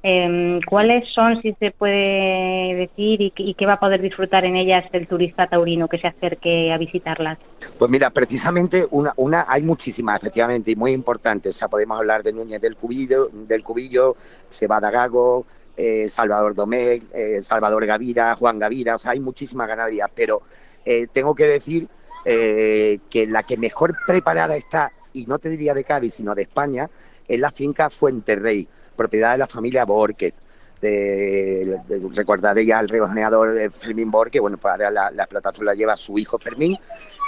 Em, 0.04 0.60
¿Cuáles 0.60 1.08
son, 1.12 1.42
si 1.42 1.54
se 1.59 1.71
puede 1.73 2.75
decir, 2.75 3.21
y, 3.21 3.55
qué 3.55 3.67
va 3.67 3.75
a 3.75 3.81
poder 3.81 4.00
disfrutar 4.00 4.45
en 4.45 4.57
ellas 4.57 4.85
el 4.93 5.07
turista 5.09 5.49
taurino 5.49 5.88
que 5.88 5.99
se 5.99 6.07
acerque 6.07 6.73
a 6.73 6.79
visitarlas? 6.79 7.38
Pues 7.79 7.91
mira, 7.91 8.11
precisamente 8.11 8.87
una, 8.91 9.12
una 9.17 9.45
hay 9.49 9.62
muchísimas, 9.62 10.21
efectivamente, 10.21 10.71
y 10.71 10.77
muy 10.77 10.93
importantes. 10.93 11.57
O 11.57 11.59
sea, 11.59 11.69
podemos 11.69 11.99
hablar 11.99 12.23
de 12.23 12.33
Núñez 12.33 12.61
del 12.61 12.77
Cubillo, 12.77 13.29
del 13.33 13.62
Cubillo 13.62 14.17
Cebada 14.49 14.91
Gago, 14.91 15.47
eh, 15.77 16.09
Salvador 16.09 16.57
Domecq, 16.57 17.05
eh, 17.15 17.41
Salvador 17.41 17.87
Gavira, 17.87 18.35
Juan 18.35 18.59
Gavira, 18.59 18.97
o 18.97 18.99
sea, 18.99 19.12
hay 19.12 19.21
muchísimas 19.21 19.69
ganaderías, 19.69 20.11
pero 20.12 20.43
eh, 20.85 21.07
tengo 21.12 21.37
que 21.37 21.47
decir 21.47 21.88
que 22.25 23.27
la 23.27 23.43
que 23.43 23.57
mejor 23.57 23.97
preparada 24.07 24.55
está, 24.55 24.93
y 25.15 25.25
no 25.25 25.38
te 25.38 25.49
diría 25.49 25.73
de 25.73 25.83
Cádiz, 25.83 26.12
sino 26.12 26.35
de 26.35 26.43
España, 26.43 26.91
es 27.27 27.41
la 27.41 27.50
finca 27.50 27.88
Fuente 27.88 28.37
Rey, 28.37 28.69
propiedad 28.97 29.33
de 29.33 29.38
la 29.38 29.47
familia 29.47 29.87
Borquez. 29.87 30.35
De, 30.80 31.80
recordaré 32.14 32.64
ya 32.66 32.78
al 32.78 32.88
rejoneador 32.88 33.70
Fermín 33.73 34.11
Bor, 34.11 34.30
que 34.30 34.40
bueno, 34.40 34.58
para 34.58 34.90
la, 34.90 35.11
la 35.11 35.23
explotación 35.23 35.66
la 35.66 35.75
lleva 35.75 35.97
su 35.97 36.18
hijo 36.18 36.38
Fermín. 36.38 36.78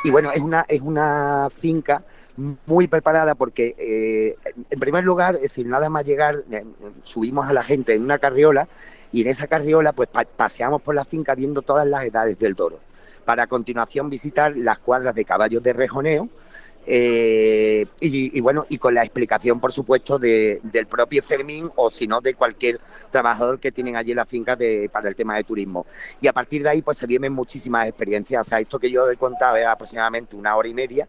Y 0.05 0.11
bueno, 0.11 0.33
es 0.33 0.41
una, 0.41 0.65
es 0.69 0.81
una 0.81 1.49
finca 1.55 2.03
muy 2.67 2.89
preparada 2.89 3.35
porque, 3.35 3.75
eh, 3.79 4.37
en 4.71 4.81
primer 4.81 5.05
lugar, 5.05 5.35
es 5.37 5.43
decir, 5.43 5.67
nada 5.67 5.89
más 5.89 6.07
llegar, 6.07 6.37
eh, 6.51 6.65
subimos 7.03 7.49
a 7.49 7.53
la 7.53 7.63
gente 7.63 7.95
en 7.95 8.03
una 8.03 8.19
carriola 8.19 8.69
y 9.13 9.23
en 9.23 9.29
esa 9.29 9.47
carriola 9.47 9.93
pues 9.93 10.09
paseamos 10.37 10.81
por 10.83 10.95
la 10.95 11.05
finca 11.05 11.35
viendo 11.35 11.63
todas 11.63 11.87
las 11.87 12.05
edades 12.05 12.39
del 12.39 12.57
toro, 12.57 12.79
para 13.25 13.45
a 13.45 13.47
continuación 13.47 14.09
visitar 14.09 14.57
las 14.57 14.79
cuadras 14.79 15.15
de 15.15 15.25
caballos 15.25 15.63
de 15.63 15.73
rejoneo, 15.73 16.29
eh, 16.87 17.87
y, 18.01 18.41
bueno, 18.41 18.67
y 18.69 18.79
con 18.79 18.95
la 18.95 19.03
explicación, 19.03 19.61
por 19.61 19.73
supuesto, 19.73 20.19
de, 20.19 20.61
del 20.63 20.87
propio 20.87 21.23
Fermín 21.23 21.71
o 21.77 21.91
si 21.91 22.07
no 22.07 22.21
de 22.21 22.35
cualquier 22.35 22.81
trabajador 23.11 23.61
que 23.61 23.71
tienen 23.73 23.97
allí 23.97 24.13
en 24.13 24.17
la 24.17 24.27
finca 24.27 24.57
de, 24.57 24.89
para 24.91 25.09
el 25.09 25.15
tema 25.15 25.37
de 25.37 25.45
turismo. 25.45 25.87
Y 26.21 26.29
a 26.29 26.33
partir 26.33 26.63
de 26.63 26.71
ahí, 26.71 26.83
pues 26.83 26.99
se 26.99 27.07
vienen 27.07 27.33
muchísimas 27.33 27.87
experiencias. 27.87 28.47
O 28.47 28.49
sea, 28.49 28.61
esto 28.61 28.79
que 28.79 28.91
yo 28.91 29.11
he 29.11 29.17
contado 29.17 29.57
es 29.57 29.67
aproximadamente 29.67 30.37
una 30.37 30.57
hora 30.57 30.69
y 30.69 30.75
media 30.75 31.07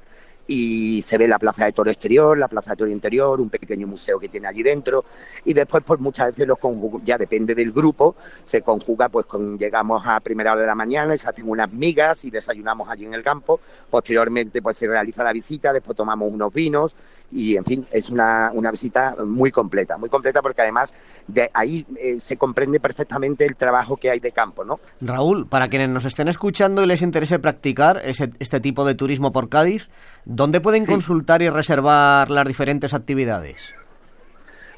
y 0.47 1.01
se 1.01 1.17
ve 1.17 1.27
la 1.27 1.39
plaza 1.39 1.65
de 1.65 1.71
toro 1.71 1.91
exterior, 1.91 2.37
la 2.37 2.47
plaza 2.47 2.71
de 2.71 2.77
toro 2.77 2.91
interior, 2.91 3.39
un 3.39 3.49
pequeño 3.49 3.87
museo 3.87 4.19
que 4.19 4.27
tiene 4.27 4.47
allí 4.47 4.63
dentro 4.63 5.05
y 5.45 5.53
después 5.53 5.83
pues 5.85 5.99
muchas 5.99 6.27
veces 6.27 6.47
los 6.47 6.57
ya 7.03 7.17
depende 7.17 7.55
del 7.55 7.71
grupo, 7.71 8.15
se 8.43 8.61
conjuga 8.61 9.09
pues 9.09 9.25
con 9.25 9.57
llegamos 9.57 10.03
a 10.05 10.19
primera 10.19 10.53
hora 10.53 10.61
de 10.61 10.67
la 10.67 10.75
mañana 10.75 11.13
y 11.13 11.17
se 11.17 11.29
hacen 11.29 11.49
unas 11.49 11.71
migas 11.71 12.25
y 12.25 12.31
desayunamos 12.31 12.89
allí 12.89 13.05
en 13.05 13.13
el 13.13 13.21
campo, 13.21 13.59
posteriormente 13.89 14.61
pues 14.61 14.77
se 14.77 14.87
realiza 14.87 15.23
la 15.23 15.33
visita, 15.33 15.73
después 15.73 15.95
tomamos 15.95 16.31
unos 16.31 16.53
vinos 16.53 16.95
y 17.31 17.55
en 17.55 17.65
fin, 17.65 17.85
es 17.91 18.09
una, 18.09 18.51
una 18.53 18.71
visita 18.71 19.15
muy 19.25 19.51
completa, 19.51 19.97
muy 19.97 20.09
completa 20.09 20.41
porque 20.41 20.61
además 20.61 20.93
de 21.27 21.49
ahí 21.53 21.85
eh, 21.97 22.19
se 22.19 22.37
comprende 22.37 22.79
perfectamente 22.79 23.45
el 23.45 23.55
trabajo 23.55 23.97
que 23.97 24.09
hay 24.09 24.19
de 24.19 24.31
campo, 24.31 24.65
¿no? 24.65 24.79
Raúl, 24.99 25.47
para 25.47 25.69
quienes 25.69 25.89
nos 25.89 26.05
estén 26.05 26.27
escuchando 26.27 26.83
y 26.83 26.87
les 26.87 27.01
interese 27.01 27.39
practicar 27.39 28.01
este 28.03 28.59
tipo 28.59 28.85
de 28.85 28.95
turismo 28.95 29.31
por 29.31 29.49
Cádiz, 29.49 29.89
¿dónde 30.25 30.61
pueden 30.61 30.85
consultar 30.85 31.41
y 31.41 31.49
reservar 31.49 32.29
las 32.29 32.45
diferentes 32.45 32.93
actividades? 32.93 33.73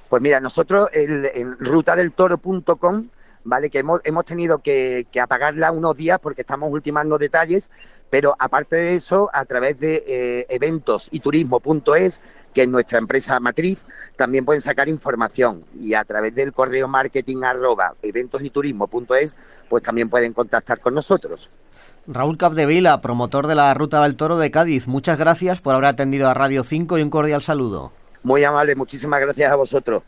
Pues 0.09 0.21
mira, 0.21 0.39
nosotros 0.39 0.89
en 0.93 1.57
rutadeltoro.com 1.57 3.07
¿vale? 3.43 3.69
Que 3.69 3.79
hemos, 3.79 4.01
hemos 4.03 4.25
tenido 4.25 4.59
que, 4.59 5.07
apagarla 5.21 5.71
unos 5.71 5.95
días 5.97 6.19
porque 6.19 6.41
estamos 6.41 6.71
ultimando 6.71 7.17
detalles, 7.17 7.71
pero 8.09 8.35
aparte 8.39 8.75
de 8.75 8.95
eso, 8.95 9.29
a 9.33 9.45
través 9.45 9.79
de 9.79 10.03
eh, 10.07 10.45
eventos 10.49 11.07
y 11.11 11.19
turismo.es, 11.19 12.21
que 12.53 12.61
es 12.63 12.67
nuestra 12.67 12.99
empresa 12.99 13.39
matriz, 13.39 13.85
también 14.15 14.45
pueden 14.45 14.61
sacar 14.61 14.89
información 14.89 15.65
y 15.79 15.93
a 15.93 16.03
través 16.03 16.35
del 16.35 16.53
correo 16.53 16.87
marketing 16.87 17.43
arroba 17.43 17.95
eventos 18.01 18.41
y 18.41 18.49
turismo.es, 18.49 19.35
pues 19.69 19.83
también 19.83 20.09
pueden 20.09 20.33
contactar 20.33 20.79
con 20.79 20.93
nosotros. 20.93 21.49
Raúl 22.05 22.37
Capdevila, 22.37 23.01
promotor 23.01 23.47
de 23.47 23.55
la 23.55 23.73
Ruta 23.73 24.03
del 24.03 24.17
Toro 24.17 24.37
de 24.37 24.51
Cádiz, 24.51 24.87
muchas 24.87 25.17
gracias 25.17 25.61
por 25.61 25.73
haber 25.73 25.85
atendido 25.85 26.27
a 26.27 26.33
Radio 26.33 26.63
5 26.63 26.97
y 26.97 27.01
un 27.01 27.09
cordial 27.09 27.41
saludo. 27.41 27.91
Muy 28.23 28.43
amable, 28.43 28.75
muchísimas 28.75 29.21
gracias 29.21 29.51
a 29.51 29.55
vosotros. 29.55 30.03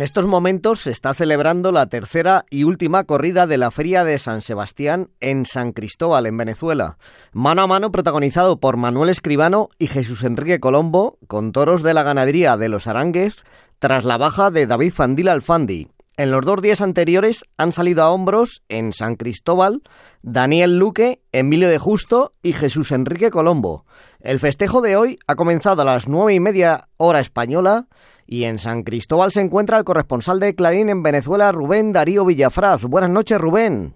En 0.00 0.04
estos 0.04 0.24
momentos 0.24 0.80
se 0.80 0.92
está 0.92 1.12
celebrando 1.12 1.72
la 1.72 1.84
tercera 1.84 2.46
y 2.48 2.64
última 2.64 3.04
corrida 3.04 3.46
de 3.46 3.58
la 3.58 3.70
Feria 3.70 4.02
de 4.02 4.18
San 4.18 4.40
Sebastián 4.40 5.10
en 5.20 5.44
San 5.44 5.72
Cristóbal, 5.72 6.24
en 6.24 6.38
Venezuela. 6.38 6.96
Mano 7.34 7.60
a 7.60 7.66
mano 7.66 7.92
protagonizado 7.92 8.60
por 8.60 8.78
Manuel 8.78 9.10
Escribano 9.10 9.68
y 9.78 9.88
Jesús 9.88 10.24
Enrique 10.24 10.58
Colombo, 10.58 11.18
con 11.26 11.52
toros 11.52 11.82
de 11.82 11.92
la 11.92 12.02
ganadería 12.02 12.56
de 12.56 12.70
los 12.70 12.86
Arangues, 12.86 13.44
tras 13.78 14.06
la 14.06 14.16
baja 14.16 14.50
de 14.50 14.66
David 14.66 14.94
Fandil 14.94 15.28
Alfandi. 15.28 15.88
En 16.16 16.30
los 16.30 16.44
dos 16.46 16.62
días 16.62 16.80
anteriores 16.80 17.44
han 17.58 17.72
salido 17.72 18.02
a 18.02 18.10
hombros 18.10 18.62
en 18.68 18.94
San 18.94 19.16
Cristóbal 19.16 19.82
Daniel 20.22 20.78
Luque, 20.78 21.22
Emilio 21.32 21.68
de 21.68 21.78
Justo 21.78 22.34
y 22.42 22.54
Jesús 22.54 22.92
Enrique 22.92 23.30
Colombo. 23.30 23.84
El 24.20 24.38
festejo 24.38 24.80
de 24.80 24.96
hoy 24.96 25.18
ha 25.26 25.34
comenzado 25.34 25.82
a 25.82 25.84
las 25.86 26.08
nueve 26.08 26.34
y 26.34 26.40
media 26.40 26.88
hora 26.96 27.20
española 27.20 27.86
y 28.30 28.44
en 28.44 28.60
San 28.60 28.84
Cristóbal 28.84 29.32
se 29.32 29.40
encuentra 29.40 29.76
el 29.76 29.84
corresponsal 29.84 30.38
de 30.38 30.54
Clarín 30.54 30.88
en 30.88 31.02
Venezuela, 31.02 31.50
Rubén 31.50 31.92
Darío 31.92 32.24
Villafraz. 32.24 32.84
Buenas 32.84 33.10
noches, 33.10 33.36
Rubén. 33.38 33.92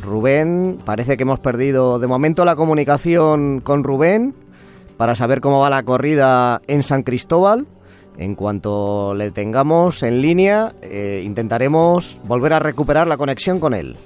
Rubén, 0.00 0.78
parece 0.84 1.16
que 1.16 1.24
hemos 1.24 1.40
perdido 1.40 1.98
de 1.98 2.06
momento 2.06 2.44
la 2.44 2.54
comunicación 2.54 3.60
con 3.62 3.82
Rubén 3.82 4.32
para 4.96 5.16
saber 5.16 5.40
cómo 5.40 5.58
va 5.58 5.70
la 5.70 5.82
corrida 5.82 6.62
en 6.68 6.84
San 6.84 7.02
Cristóbal. 7.02 7.66
En 8.16 8.36
cuanto 8.36 9.12
le 9.12 9.32
tengamos 9.32 10.04
en 10.04 10.22
línea, 10.22 10.72
eh, 10.82 11.22
intentaremos 11.24 12.20
volver 12.24 12.52
a 12.52 12.60
recuperar 12.60 13.08
la 13.08 13.16
conexión 13.16 13.58
con 13.58 13.74
él. 13.74 13.96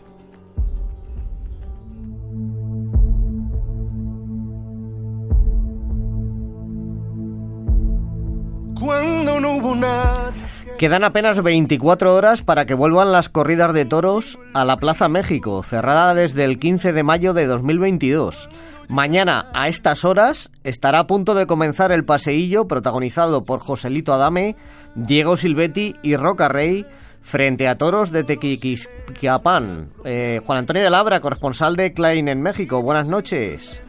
Quedan 10.78 11.04
apenas 11.04 11.42
24 11.42 12.14
horas 12.14 12.42
para 12.42 12.66
que 12.66 12.74
vuelvan 12.74 13.12
las 13.12 13.28
corridas 13.28 13.72
de 13.72 13.84
toros 13.84 14.38
a 14.52 14.64
la 14.64 14.78
Plaza 14.78 15.08
México, 15.08 15.62
cerrada 15.62 16.14
desde 16.14 16.44
el 16.44 16.58
15 16.58 16.92
de 16.92 17.02
mayo 17.02 17.34
de 17.34 17.46
2022. 17.46 18.48
Mañana, 18.88 19.46
a 19.54 19.68
estas 19.68 20.04
horas, 20.04 20.50
estará 20.64 20.98
a 20.98 21.06
punto 21.06 21.34
de 21.34 21.46
comenzar 21.46 21.92
el 21.92 22.04
paseillo 22.04 22.66
protagonizado 22.66 23.44
por 23.44 23.60
Joselito 23.60 24.12
Adame, 24.12 24.56
Diego 24.94 25.36
Silvetti 25.36 25.96
y 26.02 26.16
Roca 26.16 26.48
Rey 26.48 26.84
frente 27.20 27.68
a 27.68 27.78
toros 27.78 28.10
de 28.10 28.24
Tequisquiapan. 28.24 29.88
Eh, 30.04 30.40
Juan 30.44 30.58
Antonio 30.58 30.82
de 30.82 30.90
Labra, 30.90 31.20
corresponsal 31.20 31.76
de 31.76 31.92
Klein 31.92 32.28
en 32.28 32.42
México. 32.42 32.82
Buenas 32.82 33.08
noches. 33.08 33.80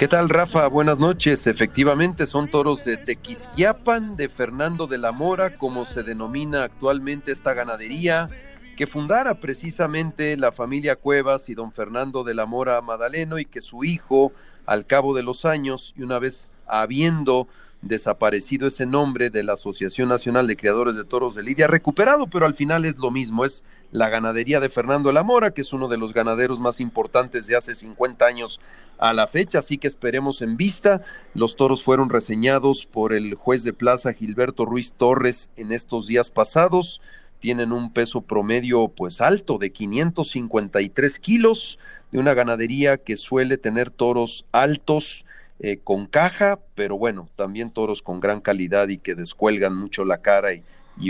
¿Qué 0.00 0.08
tal, 0.08 0.30
Rafa? 0.30 0.66
Buenas 0.68 0.98
noches. 0.98 1.46
Efectivamente, 1.46 2.26
son 2.26 2.50
toros 2.50 2.86
de 2.86 2.96
Tequisquiapan, 2.96 4.16
de 4.16 4.30
Fernando 4.30 4.86
de 4.86 4.96
la 4.96 5.12
Mora, 5.12 5.54
como 5.54 5.84
se 5.84 6.02
denomina 6.02 6.64
actualmente 6.64 7.32
esta 7.32 7.52
ganadería, 7.52 8.30
que 8.78 8.86
fundara 8.86 9.40
precisamente 9.40 10.38
la 10.38 10.52
familia 10.52 10.96
Cuevas 10.96 11.50
y 11.50 11.54
don 11.54 11.70
Fernando 11.70 12.24
de 12.24 12.32
la 12.32 12.46
Mora 12.46 12.80
Madaleno, 12.80 13.38
y 13.38 13.44
que 13.44 13.60
su 13.60 13.84
hijo, 13.84 14.32
al 14.64 14.86
cabo 14.86 15.14
de 15.14 15.22
los 15.22 15.44
años, 15.44 15.92
y 15.94 16.02
una 16.02 16.18
vez 16.18 16.50
habiendo 16.66 17.46
desaparecido 17.82 18.66
ese 18.66 18.84
nombre 18.84 19.30
de 19.30 19.42
la 19.42 19.54
Asociación 19.54 20.08
Nacional 20.08 20.46
de 20.46 20.56
Criadores 20.56 20.96
de 20.96 21.04
Toros 21.04 21.34
de 21.34 21.42
Lidia, 21.42 21.66
recuperado, 21.66 22.26
pero 22.26 22.46
al 22.46 22.54
final 22.54 22.84
es 22.84 22.98
lo 22.98 23.10
mismo, 23.10 23.44
es 23.44 23.64
la 23.90 24.08
ganadería 24.08 24.60
de 24.60 24.68
Fernando 24.68 25.12
La 25.12 25.22
Mora, 25.22 25.52
que 25.52 25.62
es 25.62 25.72
uno 25.72 25.88
de 25.88 25.96
los 25.96 26.12
ganaderos 26.12 26.58
más 26.58 26.80
importantes 26.80 27.46
de 27.46 27.56
hace 27.56 27.74
50 27.74 28.26
años 28.26 28.60
a 28.98 29.12
la 29.14 29.26
fecha, 29.26 29.60
así 29.60 29.78
que 29.78 29.88
esperemos 29.88 30.42
en 30.42 30.56
vista. 30.56 31.02
Los 31.34 31.56
toros 31.56 31.82
fueron 31.82 32.10
reseñados 32.10 32.86
por 32.86 33.14
el 33.14 33.34
juez 33.34 33.64
de 33.64 33.72
plaza 33.72 34.12
Gilberto 34.12 34.66
Ruiz 34.66 34.92
Torres 34.92 35.48
en 35.56 35.72
estos 35.72 36.06
días 36.06 36.30
pasados, 36.30 37.00
tienen 37.40 37.72
un 37.72 37.90
peso 37.90 38.20
promedio 38.20 38.88
pues 38.88 39.22
alto 39.22 39.56
de 39.56 39.72
553 39.72 41.18
kilos, 41.18 41.78
de 42.12 42.18
una 42.18 42.34
ganadería 42.34 42.98
que 42.98 43.16
suele 43.16 43.56
tener 43.56 43.90
toros 43.90 44.44
altos, 44.52 45.24
eh, 45.62 45.78
con 45.84 46.06
caja, 46.06 46.58
pero 46.74 46.96
bueno, 46.96 47.28
también 47.36 47.70
toros 47.70 48.00
con 48.00 48.18
gran 48.18 48.40
calidad 48.40 48.88
y 48.88 48.96
que 48.96 49.14
descuelgan 49.14 49.76
mucho 49.76 50.06
la 50.06 50.18
cara 50.18 50.54
y, 50.54 50.62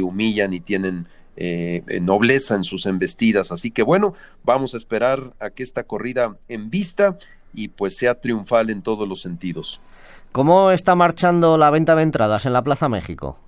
humillan 0.02 0.52
y 0.52 0.60
tienen 0.60 1.06
eh, 1.36 1.82
eh, 1.86 2.00
nobleza 2.00 2.56
en 2.56 2.64
sus 2.64 2.86
embestidas. 2.86 3.52
Así 3.52 3.70
que 3.70 3.82
bueno, 3.82 4.12
vamos 4.42 4.74
a 4.74 4.76
esperar 4.76 5.34
a 5.38 5.50
que 5.50 5.62
esta 5.62 5.84
corrida 5.84 6.36
en 6.48 6.68
vista 6.68 7.16
y 7.54 7.68
pues 7.68 7.96
sea 7.96 8.16
triunfal 8.16 8.70
en 8.70 8.82
todos 8.82 9.08
los 9.08 9.20
sentidos. 9.20 9.80
¿Cómo 10.32 10.72
está 10.72 10.96
marchando 10.96 11.56
la 11.56 11.70
venta 11.70 11.94
de 11.94 12.02
entradas 12.02 12.44
en 12.44 12.52
la 12.52 12.62
Plaza 12.62 12.88
México? 12.88 13.38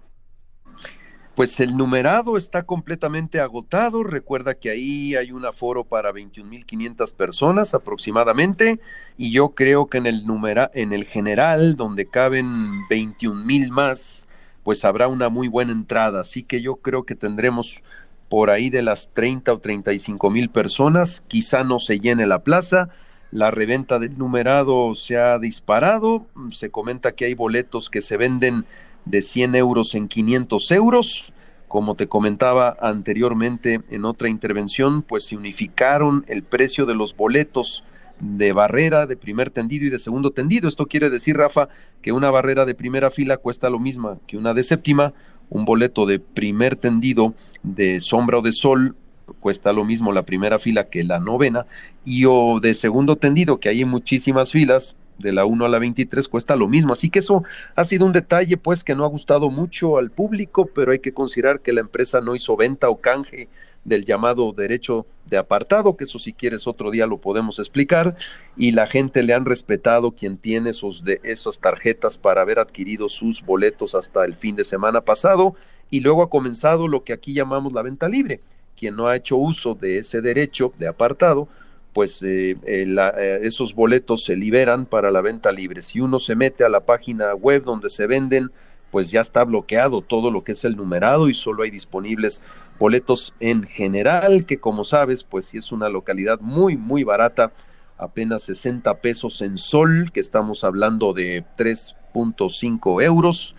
Pues 1.35 1.61
el 1.61 1.79
numerado 1.79 2.37
está 2.37 2.65
completamente 2.65 3.41
agotado. 3.41 4.05
Recuerda 4.05 4.55
que 4.55 4.69
ahí 4.69 5.17
hay 5.17 5.33
un 5.33 5.47
aforo 5.47 5.83
para 5.83 6.13
21.500 6.13 7.15
personas 7.15 7.73
aproximadamente. 7.73 8.81
Y 9.17 9.33
yo 9.33 9.51
creo 9.51 9.87
que 9.87 9.99
en 9.99 10.07
el, 10.07 10.27
numera, 10.27 10.71
en 10.75 10.93
el 10.93 11.05
general, 11.07 11.77
donde 11.77 12.05
caben 12.05 12.83
21.000 12.91 13.71
más, 13.71 14.29
pues 14.63 14.85
habrá 14.85 15.09
una 15.09 15.31
muy 15.31 15.49
buena 15.49 15.73
entrada. 15.73 16.21
Así 16.21 16.43
que 16.43 16.61
yo 16.61 16.77
creo 16.77 17.05
que 17.05 17.15
tendremos 17.15 17.83
por 18.29 18.51
ahí 18.51 18.71
de 18.71 18.83
las 18.83 19.11
30 19.13 19.53
o 19.53 19.59
35 19.59 20.31
mil 20.31 20.51
personas. 20.51 21.23
Quizá 21.29 21.65
no 21.65 21.79
se 21.79 22.01
llene 22.01 22.27
la 22.27 22.43
plaza, 22.43 22.89
La 23.31 23.51
reventa 23.51 23.99
del 23.99 24.19
numerado 24.19 24.95
se 24.95 25.17
ha 25.17 25.39
disparado. 25.39 26.27
Se 26.51 26.71
comenta 26.71 27.13
que 27.13 27.25
hay 27.25 27.35
boletos 27.35 27.89
que 27.89 28.03
se 28.03 28.19
venden 28.19 28.67
de 29.05 29.23
100 29.23 29.55
euros 29.55 29.95
en 29.95 30.09
500 30.09 30.71
euros. 30.73 31.33
Como 31.69 31.95
te 31.95 32.07
comentaba 32.07 32.77
anteriormente 32.81 33.81
en 33.91 34.05
otra 34.05 34.29
intervención, 34.29 35.03
pues 35.03 35.25
se 35.25 35.37
unificaron 35.37 36.25
el 36.29 36.43
precio 36.43 36.85
de 36.87 36.95
los 36.95 37.17
boletos 37.17 37.85
de 38.21 38.53
barrera 38.53 39.07
de 39.07 39.17
primer 39.17 39.51
tendido 39.51 39.87
y 39.87 39.91
de 39.91 39.99
segundo 39.99 40.31
tendido. 40.31 40.69
Esto 40.69 40.87
quiere 40.87 41.11
decir, 41.11 41.37
Rafa, 41.37 41.69
que 42.03 42.13
una 42.13 42.31
barrera 42.31 42.65
de 42.67 42.75
primera 42.75 43.11
fila 43.11 43.37
cuesta 43.37 43.71
lo 43.71 43.79
mismo 43.79 44.21
que 44.27 44.37
una 44.37 44.55
de 44.55 44.63
séptima, 44.63 45.13
un 45.51 45.65
boleto 45.65 46.07
de 46.07 46.19
primer 46.19 46.77
tendido 46.77 47.35
de 47.63 48.01
sombra 48.01 48.39
o 48.39 48.43
de 48.43 48.53
sol 48.53 48.97
cuesta 49.41 49.73
lo 49.73 49.85
mismo 49.85 50.13
la 50.13 50.25
primera 50.25 50.59
fila 50.59 50.89
que 50.89 51.05
la 51.05 51.19
novena, 51.19 51.67
y 52.05 52.25
o 52.27 52.61
de 52.61 52.75
segundo 52.75 53.17
tendido, 53.17 53.61
que 53.61 53.69
hay 53.69 53.85
muchísimas 53.85 54.53
filas, 54.53 54.97
de 55.19 55.33
la 55.33 55.45
1 55.45 55.65
a 55.65 55.69
la 55.69 55.79
23 55.79 56.29
cuesta 56.29 56.57
lo 56.57 56.69
mismo. 56.69 56.93
Así 56.93 57.11
que 57.11 57.21
eso 57.21 57.45
ha 57.75 57.85
sido 57.85 58.07
un 58.07 58.13
detalle 58.13 58.57
pues 58.57 58.85
que 58.85 58.95
no 58.95 59.05
ha 59.05 59.09
gustado 59.09 59.51
mucho 59.51 59.99
al 59.99 60.11
público, 60.11 60.67
pero 60.67 60.93
hay 60.93 60.99
que 60.99 61.15
considerar 61.15 61.61
que 61.61 61.73
la 61.73 61.81
empresa 61.81 62.21
no 62.21 62.35
hizo 62.35 62.57
venta 62.57 62.89
o 62.91 63.01
canje 63.01 63.49
del 63.85 64.05
llamado 64.05 64.53
derecho 64.53 65.07
de 65.27 65.39
apartado, 65.39 65.97
que 65.97 66.05
eso 66.05 66.19
si 66.19 66.33
quieres 66.33 66.67
otro 66.67 66.91
día 66.91 67.07
lo 67.07 67.19
podemos 67.19 67.59
explicar, 67.59 68.15
y 68.57 68.73
la 68.73 68.87
gente 68.87 69.23
le 69.23 69.35
han 69.35 69.45
respetado 69.45 70.13
quien 70.13 70.37
tiene 70.37 70.71
esos 70.71 71.05
de 71.05 71.21
esas 71.25 71.59
tarjetas 71.59 72.19
para 72.19 72.43
haber 72.43 72.59
adquirido 72.59 73.09
sus 73.09 73.43
boletos 73.43 73.95
hasta 73.95 74.25
el 74.25 74.35
fin 74.35 74.57
de 74.57 74.65
semana 74.65 75.01
pasado, 75.01 75.55
y 75.91 76.01
luego 76.01 76.23
ha 76.23 76.31
comenzado 76.31 76.87
lo 76.89 77.03
que 77.03 77.13
aquí 77.13 77.35
llamamos 77.35 77.73
la 77.73 77.83
venta 77.83 78.09
libre. 78.09 78.41
Quien 78.77 78.97
no 78.97 79.07
ha 79.07 79.17
hecho 79.17 79.37
uso 79.37 79.75
de 79.75 79.99
ese 79.99 80.23
derecho 80.23 80.73
de 80.79 80.89
apartado, 80.89 81.49
pues 81.93 82.23
eh, 82.23 82.57
eh, 82.65 82.87
eh, 82.87 83.41
esos 83.43 83.75
boletos 83.75 84.25
se 84.25 84.37
liberan 84.37 84.87
para 84.87 85.11
la 85.11 85.21
venta 85.21 85.53
libre. 85.53 85.83
Si 85.83 86.01
uno 86.01 86.19
se 86.19 86.37
mete 86.37 86.65
a 86.65 86.69
la 86.69 86.81
página 86.81 87.35
web 87.35 87.65
donde 87.65 87.91
se 87.91 88.07
venden, 88.07 88.51
pues 88.91 89.11
ya 89.11 89.21
está 89.21 89.45
bloqueado 89.45 90.03
todo 90.03 90.31
lo 90.31 90.45
que 90.45 90.53
es 90.53 90.65
el 90.65 90.77
numerado 90.77 91.29
y 91.29 91.35
solo 91.35 91.63
hay 91.63 91.71
disponibles 91.71 92.43
boletos 92.79 93.35
en 93.41 93.63
general, 93.63 94.45
que 94.45 94.59
como 94.59 94.85
sabes, 94.85 95.25
pues 95.25 95.47
si 95.47 95.59
es 95.59 95.73
una 95.73 95.89
localidad 95.89 96.41
muy, 96.41 96.77
muy 96.77 97.05
barata, 97.05 97.53
apenas 97.97 98.43
60 98.45 99.01
pesos 99.01 99.41
en 99.41 99.57
sol, 99.57 100.11
que 100.13 100.21
estamos 100.21 100.65
hablando 100.65 101.13
de 101.13 101.45
3.5 101.57 103.03
euros. 103.03 103.55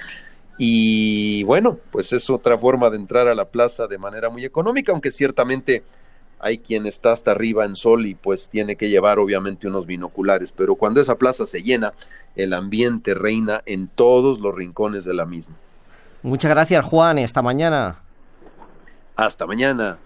Y 0.58 1.44
bueno, 1.44 1.80
pues 1.92 2.14
es 2.14 2.30
otra 2.30 2.58
forma 2.58 2.92
de 2.92 2.98
entrar 2.98 3.28
a 3.28 3.34
la 3.34 3.46
plaza 3.46 3.88
de 3.88 3.98
manera 3.98 4.30
muy 4.30 4.46
económica, 4.46 4.92
aunque 4.92 5.10
ciertamente 5.10 5.84
hay 6.44 6.58
quien 6.58 6.86
está 6.86 7.14
hasta 7.14 7.32
arriba 7.32 7.66
en 7.66 7.76
sol 7.76 8.06
y 8.06 8.16
pues 8.16 8.50
tiene 8.50 8.76
que 8.76 8.90
llevar 8.90 9.18
obviamente 9.18 9.68
unos 9.68 9.86
binoculares, 9.86 10.52
pero 10.52 10.76
cuando 10.76 11.00
esa 11.00 11.16
plaza 11.16 11.48
se 11.48 11.64
llena, 11.64 11.94
el 12.36 12.54
ambiente 12.54 13.14
reina 13.14 13.62
en 13.66 13.88
todos 13.88 14.40
los 14.40 14.54
rincones 14.54 15.06
de 15.06 15.14
la 15.14 15.26
misma. 15.26 15.56
Muchas 16.22 16.52
gracias 16.52 16.84
Juan, 16.86 17.18
esta 17.18 17.42
mañana. 17.42 18.00
Hasta 19.16 19.46
mañana. 19.46 19.98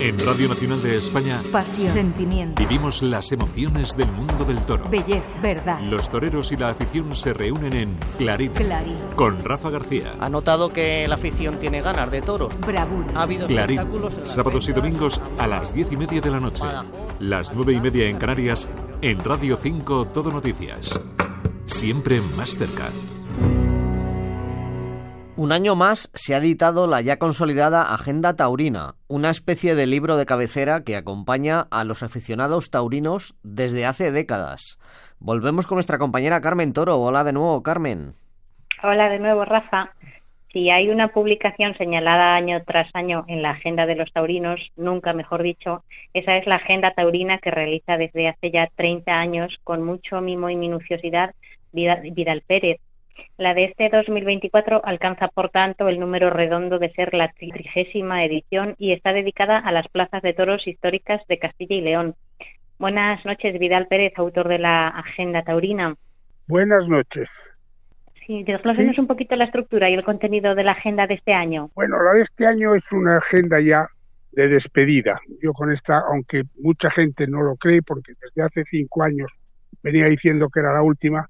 En 0.00 0.18
Radio 0.24 0.48
Nacional 0.48 0.82
de 0.82 0.96
España, 0.96 1.42
pasión, 1.52 1.92
sentimiento. 1.92 2.58
Vivimos 2.62 3.02
las 3.02 3.32
emociones 3.32 3.94
del 3.98 4.10
mundo 4.10 4.46
del 4.46 4.64
toro. 4.64 4.88
Belleza, 4.88 5.28
verdad. 5.42 5.78
Los 5.82 6.08
toreros 6.08 6.50
y 6.52 6.56
la 6.56 6.70
afición 6.70 7.14
se 7.14 7.34
reúnen 7.34 7.74
en 7.74 7.98
Clarín. 8.16 8.50
Clarín. 8.52 8.96
Con 9.14 9.44
Rafa 9.44 9.68
García. 9.68 10.14
¿Ha 10.18 10.30
notado 10.30 10.72
que 10.72 11.06
la 11.06 11.16
afición 11.16 11.58
tiene 11.58 11.82
ganas 11.82 12.10
de 12.10 12.22
toros? 12.22 12.58
Bravura. 12.60 13.08
Ha 13.14 13.24
habido 13.24 13.46
Clarín. 13.46 13.82
Sábados 14.22 14.70
y 14.70 14.72
domingos 14.72 15.20
a 15.36 15.46
las 15.46 15.74
diez 15.74 15.92
y 15.92 15.98
media 15.98 16.22
de 16.22 16.30
la 16.30 16.40
noche. 16.40 16.64
Las 17.18 17.54
nueve 17.54 17.74
y 17.74 17.80
media 17.80 18.08
en 18.08 18.16
Canarias. 18.16 18.70
En 19.02 19.22
Radio 19.22 19.58
5 19.62 20.06
Todo 20.06 20.32
Noticias. 20.32 20.98
Siempre 21.66 22.22
más 22.38 22.56
cerca. 22.56 22.88
Un 25.40 25.52
año 25.52 25.74
más 25.74 26.10
se 26.12 26.34
ha 26.34 26.36
editado 26.36 26.86
la 26.86 27.00
ya 27.00 27.18
consolidada 27.18 27.94
Agenda 27.94 28.36
Taurina, 28.36 28.96
una 29.08 29.30
especie 29.30 29.74
de 29.74 29.86
libro 29.86 30.18
de 30.18 30.26
cabecera 30.26 30.84
que 30.84 30.96
acompaña 30.96 31.64
a 31.70 31.84
los 31.84 32.02
aficionados 32.02 32.70
taurinos 32.70 33.34
desde 33.42 33.86
hace 33.86 34.12
décadas. 34.12 34.78
Volvemos 35.18 35.66
con 35.66 35.76
nuestra 35.76 35.96
compañera 35.96 36.42
Carmen 36.42 36.74
Toro. 36.74 37.00
Hola 37.00 37.24
de 37.24 37.32
nuevo, 37.32 37.62
Carmen. 37.62 38.12
Hola 38.82 39.08
de 39.08 39.18
nuevo, 39.18 39.46
Rafa. 39.46 39.94
Si 40.52 40.68
hay 40.68 40.90
una 40.90 41.08
publicación 41.08 41.74
señalada 41.78 42.34
año 42.34 42.62
tras 42.66 42.94
año 42.94 43.24
en 43.26 43.40
la 43.40 43.52
agenda 43.52 43.86
de 43.86 43.94
los 43.94 44.12
taurinos, 44.12 44.60
nunca 44.76 45.14
mejor 45.14 45.42
dicho, 45.42 45.84
esa 46.12 46.36
es 46.36 46.46
la 46.46 46.56
agenda 46.56 46.92
taurina 46.92 47.38
que 47.38 47.50
realiza 47.50 47.96
desde 47.96 48.28
hace 48.28 48.50
ya 48.50 48.68
30 48.76 49.10
años 49.10 49.56
con 49.64 49.82
mucho 49.82 50.20
mimo 50.20 50.50
y 50.50 50.56
minuciosidad 50.56 51.34
Vidal, 51.72 52.42
Pérez. 52.46 52.78
La 53.36 53.54
de 53.54 53.64
este 53.64 53.88
2024 53.88 54.82
alcanza, 54.84 55.28
por 55.28 55.50
tanto, 55.50 55.88
el 55.88 55.98
número 55.98 56.30
redondo 56.30 56.78
de 56.78 56.90
ser 56.92 57.14
la 57.14 57.32
trigésima 57.32 58.24
edición 58.24 58.74
y 58.78 58.92
está 58.92 59.12
dedicada 59.12 59.58
a 59.58 59.72
las 59.72 59.88
plazas 59.88 60.22
de 60.22 60.34
toros 60.34 60.66
históricas 60.66 61.20
de 61.28 61.38
Castilla 61.38 61.76
y 61.76 61.80
León. 61.80 62.14
Buenas 62.78 63.24
noches, 63.24 63.58
Vidal 63.58 63.86
Pérez, 63.88 64.12
autor 64.16 64.48
de 64.48 64.58
la 64.58 64.88
Agenda 64.88 65.42
Taurina. 65.42 65.96
Buenas 66.46 66.88
noches. 66.88 67.30
Sí, 68.26 68.42
desglósenos 68.44 68.98
un 68.98 69.06
poquito 69.06 69.36
la 69.36 69.44
estructura 69.44 69.90
y 69.90 69.94
el 69.94 70.04
contenido 70.04 70.54
de 70.54 70.64
la 70.64 70.72
agenda 70.72 71.06
de 71.06 71.14
este 71.14 71.32
año. 71.32 71.70
Bueno, 71.74 72.02
la 72.02 72.12
de 72.12 72.22
este 72.22 72.46
año 72.46 72.74
es 72.74 72.92
una 72.92 73.18
agenda 73.18 73.60
ya 73.60 73.88
de 74.32 74.48
despedida. 74.48 75.20
Yo 75.42 75.52
con 75.52 75.70
esta, 75.70 75.98
aunque 75.98 76.44
mucha 76.58 76.90
gente 76.90 77.26
no 77.26 77.42
lo 77.42 77.56
cree, 77.56 77.82
porque 77.82 78.12
desde 78.20 78.42
hace 78.42 78.64
cinco 78.64 79.02
años 79.02 79.30
venía 79.82 80.06
diciendo 80.06 80.48
que 80.48 80.60
era 80.60 80.72
la 80.72 80.82
última, 80.82 81.28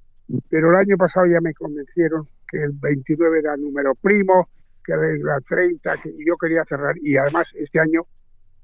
pero 0.49 0.71
el 0.71 0.77
año 0.77 0.97
pasado 0.97 1.27
ya 1.27 1.41
me 1.41 1.55
convencieron 1.55 2.29
que 2.49 2.63
el 2.63 2.73
29 2.73 3.39
era 3.39 3.57
número 3.57 3.95
primo, 3.95 4.49
que 4.85 4.95
la 4.97 5.41
30, 5.41 5.97
que 6.03 6.15
yo 6.27 6.37
quería 6.37 6.65
cerrar, 6.65 6.95
y 7.01 7.17
además 7.17 7.53
este 7.55 7.81
año 7.81 8.07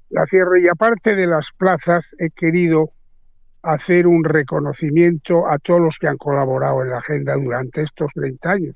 la 0.09 0.25
cierro. 0.25 0.57
Y 0.57 0.67
aparte 0.67 1.15
de 1.15 1.27
las 1.27 1.51
plazas, 1.51 2.15
he 2.19 2.29
querido 2.29 2.91
hacer 3.61 4.07
un 4.07 4.23
reconocimiento 4.23 5.47
a 5.47 5.57
todos 5.59 5.81
los 5.81 5.97
que 5.97 6.07
han 6.07 6.17
colaborado 6.17 6.83
en 6.83 6.89
la 6.89 6.97
agenda 6.97 7.35
durante 7.35 7.81
estos 7.81 8.11
30 8.13 8.49
años, 8.49 8.75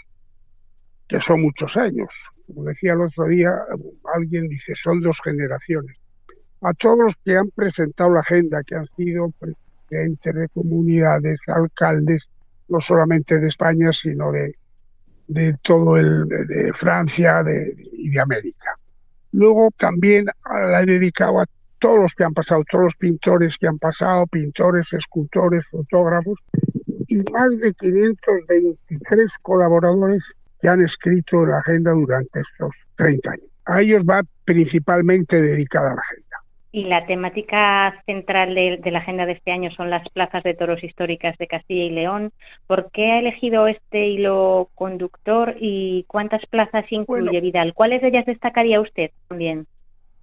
que 1.08 1.20
son 1.22 1.42
muchos 1.42 1.78
años. 1.78 2.10
Como 2.48 2.66
decía 2.66 2.94
el 2.94 3.02
otro 3.02 3.26
día, 3.28 3.54
alguien 4.14 4.50
dice, 4.50 4.74
son 4.76 5.00
dos 5.00 5.20
generaciones. 5.24 5.96
A 6.62 6.74
todos 6.74 6.98
los 6.98 7.14
que 7.24 7.38
han 7.38 7.50
presentado 7.52 8.12
la 8.12 8.20
agenda, 8.20 8.64
que 8.64 8.76
han 8.76 8.88
sido 8.98 9.32
presidentes 9.40 10.36
de 10.36 10.50
comunidades, 10.50 11.42
alcaldes, 11.48 12.28
no 12.72 12.80
solamente 12.80 13.40
de 13.40 13.50
España, 13.50 13.92
sino 13.92 14.32
de, 14.32 14.56
de 15.28 15.56
todo 15.62 15.98
el 15.98 16.28
de, 16.28 16.72
Francia 16.74 17.44
de, 17.44 17.76
y 17.94 18.10
de 18.10 18.20
América. 18.20 18.76
Luego 19.34 19.70
también 19.78 20.26
la 20.50 20.82
he 20.82 20.86
dedicado 20.86 21.42
a 21.42 21.46
todos 21.80 22.00
los 22.00 22.12
que 22.16 22.24
han 22.24 22.34
pasado, 22.34 22.64
todos 22.70 22.86
los 22.86 22.96
pintores 22.96 23.58
que 23.58 23.68
han 23.68 23.78
pasado, 23.78 24.26
pintores, 24.28 24.94
escultores, 24.94 25.68
fotógrafos, 25.70 26.40
y 27.08 27.18
más 27.32 27.60
de 27.60 27.74
523 27.74 29.38
colaboradores 29.42 30.34
que 30.60 30.70
han 30.70 30.82
escrito 30.82 31.46
la 31.46 31.58
agenda 31.58 31.92
durante 31.92 32.40
estos 32.40 32.76
30 32.96 33.32
años. 33.32 33.46
A 33.66 33.82
ellos 33.82 34.04
va 34.04 34.24
principalmente 34.46 35.42
dedicada 35.42 35.96
la 35.96 36.02
agenda. 36.02 36.31
Y 36.74 36.86
la 36.86 37.06
temática 37.06 38.02
central 38.06 38.56
de, 38.56 38.80
de, 38.82 38.92
la 38.92 39.00
agenda 39.00 39.26
de 39.26 39.34
este 39.34 39.52
año 39.52 39.72
son 39.72 39.90
las 39.90 40.08
plazas 40.10 40.42
de 40.44 40.54
toros 40.54 40.82
históricas 40.84 41.38
de 41.38 41.48
Castilla 41.48 41.84
y 41.84 41.90
León. 41.90 42.32
¿Por 42.66 42.92
qué 42.92 43.12
ha 43.12 43.20
elegido 43.20 43.68
este 43.68 44.08
hilo 44.08 44.70
conductor 44.74 45.56
y 45.60 46.06
cuántas 46.08 46.46
plazas 46.46 46.86
incluye 46.90 47.24
bueno, 47.24 47.42
Vidal? 47.42 47.74
¿Cuáles 47.74 48.02
de 48.02 48.08
ellas 48.08 48.26
destacaría 48.26 48.80
usted 48.80 49.12
también? 49.28 49.68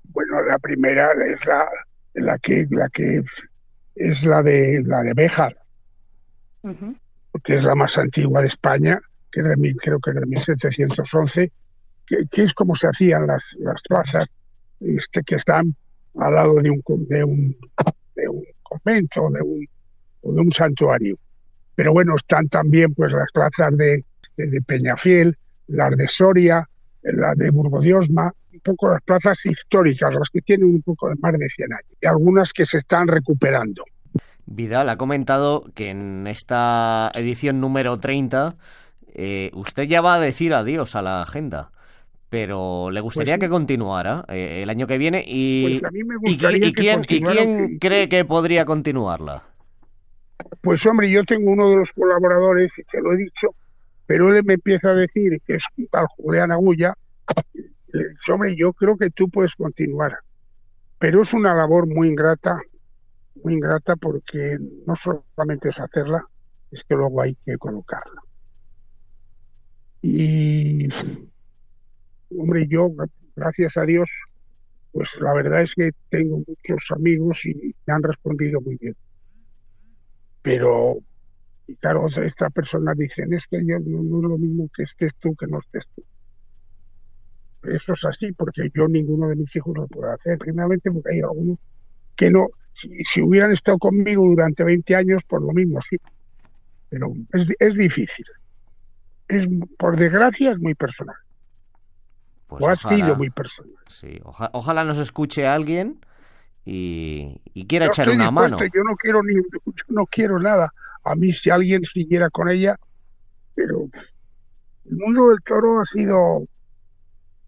Bueno, 0.04 0.40
la 0.42 0.58
primera 0.58 1.10
es 1.26 1.44
la, 1.46 1.68
la 2.14 2.38
que 2.38 2.64
la 2.70 2.88
que 2.88 3.22
es 3.94 4.24
la 4.24 4.42
de 4.42 4.82
la 4.86 5.02
de 5.02 5.12
Béjar, 5.12 5.56
uh 6.62 6.70
-huh. 6.70 6.96
que 7.44 7.56
es 7.56 7.64
la 7.64 7.74
más 7.74 7.98
antigua 7.98 8.40
de 8.40 8.48
España, 8.48 9.00
que 9.30 9.42
de, 9.42 9.74
creo 9.76 10.00
que 10.00 10.10
es 10.10 10.16
de 10.16 10.26
1711, 10.26 11.52
que, 12.06 12.16
que 12.30 12.42
es 12.44 12.54
como 12.54 12.74
se 12.74 12.86
hacían 12.86 13.26
las, 13.26 13.42
las 13.58 13.82
plazas 13.82 14.26
este, 14.80 15.22
que 15.24 15.34
están 15.34 15.74
al 16.18 16.34
lado 16.34 16.54
de 16.56 16.70
un, 16.70 16.82
de 17.08 17.24
un, 17.24 17.56
de 18.14 18.28
un 18.28 18.44
convento 18.62 19.30
de 19.30 19.42
un, 19.42 19.66
o 20.22 20.32
de 20.32 20.40
un 20.40 20.52
santuario. 20.52 21.16
Pero 21.74 21.92
bueno, 21.92 22.16
están 22.16 22.48
también 22.48 22.92
pues 22.94 23.12
las 23.12 23.30
plazas 23.32 23.76
de, 23.76 24.04
de, 24.36 24.60
Peñafiel, 24.62 25.36
las 25.68 25.96
de 25.96 26.08
Soria, 26.08 26.68
la 27.02 27.34
de 27.34 27.50
Burgodiosma, 27.50 28.32
un 28.52 28.60
poco 28.60 28.88
las 28.88 29.02
plazas 29.02 29.44
históricas, 29.46 30.12
las 30.12 30.28
que 30.32 30.40
tienen 30.40 30.66
un 30.66 30.82
poco 30.82 31.08
de 31.08 31.14
más 31.20 31.32
de 31.38 31.48
100 31.48 31.72
años, 31.72 31.92
y 32.00 32.06
algunas 32.06 32.52
que 32.52 32.66
se 32.66 32.78
están 32.78 33.06
recuperando. 33.06 33.84
Vidal 34.46 34.88
ha 34.88 34.96
comentado 34.96 35.64
que 35.74 35.90
en 35.90 36.26
esta 36.26 37.12
edición 37.14 37.60
número 37.60 38.00
30 38.00 38.56
eh, 39.14 39.50
usted 39.54 39.84
ya 39.84 40.00
va 40.00 40.14
a 40.14 40.20
decir 40.20 40.54
adiós 40.54 40.96
a 40.96 41.02
la 41.02 41.22
agenda. 41.22 41.70
Pero 42.28 42.90
le 42.90 43.00
gustaría 43.00 43.34
Pues 43.34 43.46
sí. 43.46 43.46
que 43.46 43.48
continuara 43.50 44.24
eh, 44.28 44.62
el 44.62 44.70
año 44.70 44.86
que 44.86 44.98
viene 44.98 45.24
y, 45.26 45.80
Pues 45.80 45.84
a 45.84 45.90
mí 45.90 46.04
me 46.04 46.16
y 46.22 46.32
gustaría 46.32 46.68
y 46.68 46.72
que 46.72 46.72
quién, 46.72 47.04
y 47.08 47.78
cree 47.78 48.08
que 48.08 48.24
podría 48.24 48.64
continuarla. 48.64 49.44
Pues 50.60 50.84
hombre, 50.86 51.10
yo 51.10 51.24
tengo 51.24 51.50
uno 51.50 51.68
de 51.70 51.76
los 51.76 51.92
colaboradores, 51.92 52.78
y 52.78 52.84
te 52.84 53.00
lo 53.00 53.12
he 53.12 53.16
dicho, 53.16 53.54
pero 54.06 54.34
él 54.34 54.44
me 54.44 54.54
empieza 54.54 54.90
a 54.90 54.94
decir 54.94 55.40
que 55.44 55.54
es 55.56 55.64
un 55.76 55.86
tal 55.88 56.06
Julián 56.16 56.52
Agulla. 56.52 56.94
Dicho, 57.92 58.34
hombre, 58.34 58.54
yo 58.56 58.72
creo 58.72 58.96
que 58.96 59.10
tú 59.10 59.28
puedes 59.30 59.54
continuar. 59.56 60.18
Pero 60.98 61.22
es 61.22 61.32
una 61.32 61.54
labor 61.54 61.86
muy 61.86 62.08
ingrata, 62.08 62.60
muy 63.42 63.54
ingrata 63.54 63.96
porque 63.96 64.58
no 64.86 64.94
solamente 64.96 65.70
es 65.70 65.80
hacerla, 65.80 66.26
es 66.70 66.84
que 66.84 66.94
luego 66.94 67.20
hay 67.22 67.34
que 67.36 67.56
colocarla. 67.58 68.22
Y, 70.02 70.88
hombre, 72.36 72.66
yo, 72.68 72.90
gracias 73.36 73.76
a 73.76 73.82
Dios, 73.82 74.08
pues 74.92 75.08
la 75.20 75.34
verdad 75.34 75.62
es 75.62 75.72
que 75.74 75.90
tengo 76.10 76.38
muchos 76.38 76.90
amigos 76.90 77.44
y 77.46 77.74
me 77.86 77.94
han 77.94 78.02
respondido 78.02 78.60
muy 78.60 78.76
bien 78.76 78.96
pero 80.48 80.96
claro, 81.80 82.06
esta 82.08 82.48
persona 82.48 82.94
dice, 82.96 83.26
es 83.30 83.46
que 83.46 83.58
yo 83.66 83.78
no, 83.80 84.02
no 84.02 84.18
es 84.18 84.22
lo 84.30 84.38
mismo 84.38 84.66
que 84.74 84.84
estés 84.84 85.14
tú 85.16 85.34
que 85.36 85.46
no 85.46 85.58
estés 85.58 85.84
tú. 85.94 86.02
Eso 87.68 87.92
es 87.92 88.04
así, 88.06 88.32
porque 88.32 88.70
yo 88.74 88.88
ninguno 88.88 89.28
de 89.28 89.36
mis 89.36 89.54
hijos 89.56 89.76
lo 89.76 89.86
puedo 89.88 90.10
hacer. 90.10 90.38
Primeramente 90.38 90.90
porque 90.90 91.12
hay 91.12 91.20
algunos 91.20 91.58
que 92.16 92.30
no, 92.30 92.48
si, 92.72 92.88
si 93.04 93.20
hubieran 93.20 93.52
estado 93.52 93.76
conmigo 93.76 94.24
durante 94.24 94.64
20 94.64 94.94
años, 94.94 95.22
por 95.24 95.42
lo 95.42 95.52
mismo, 95.52 95.80
sí. 95.82 95.98
Pero 96.88 97.12
es, 97.34 97.54
es 97.58 97.74
difícil. 97.74 98.24
Es, 99.28 99.46
por 99.78 99.98
desgracia 99.98 100.52
es 100.52 100.58
muy 100.58 100.74
personal. 100.74 101.16
Pues 102.48 102.64
o 102.64 102.68
ha 102.68 102.74
ojalá, 102.74 103.04
sido 103.04 103.16
muy 103.16 103.30
personal. 103.30 103.72
sí, 103.90 104.20
oja- 104.24 104.50
ojalá 104.52 104.84
nos 104.84 104.98
escuche 104.98 105.46
alguien 105.46 106.00
y, 106.64 107.40
y 107.54 107.66
quiera 107.66 107.86
Yo 107.86 107.92
echar 107.92 108.08
una 108.10 108.30
mano. 108.30 108.58
Yo 108.74 108.82
no 108.84 108.96
quiero 108.96 109.22
ni, 109.22 109.34
yo 109.34 109.40
no 109.88 110.06
quiero 110.06 110.38
nada. 110.38 110.70
A 111.04 111.14
mí 111.14 111.32
si 111.32 111.50
alguien 111.50 111.84
siguiera 111.84 112.30
con 112.30 112.48
ella, 112.50 112.76
pero 113.54 113.88
el 114.84 114.96
mundo 114.96 115.28
del 115.28 115.38
toro 115.44 115.80
ha 115.80 115.84
sido 115.86 116.46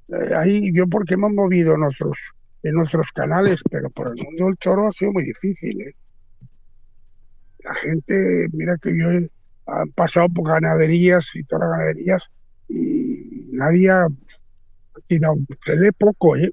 eh, 0.09 0.35
ahí 0.37 0.73
yo 0.75 0.87
porque 0.89 1.17
me 1.17 1.27
he 1.29 1.31
movido 1.33 1.75
en 1.75 1.85
otros 1.85 2.19
en 2.63 2.79
otros 2.79 3.11
canales, 3.13 3.61
pero 3.71 3.89
por 3.91 4.09
el 4.09 4.23
mundo 4.23 4.47
del 4.47 4.59
toro 4.59 4.87
ha 4.89 4.93
sido 4.93 5.13
muy 5.13 5.25
difícil. 5.25 5.81
¿eh? 5.81 5.95
La 7.59 7.75
gente, 7.75 8.49
mira 8.53 8.77
que 8.81 8.97
yo 8.97 9.11
he 9.11 9.31
han 9.67 9.91
pasado 9.93 10.29
por 10.29 10.49
ganaderías 10.49 11.31
y 11.37 11.45
todas 11.45 11.69
las 11.69 11.79
ganaderías 11.79 12.31
y 12.69 13.47
nadie 13.53 13.91
ha 13.91 14.09
tirado, 15.11 15.37
se 15.65 15.75
lee 15.77 15.91
poco, 15.93 16.37
¿eh? 16.37 16.53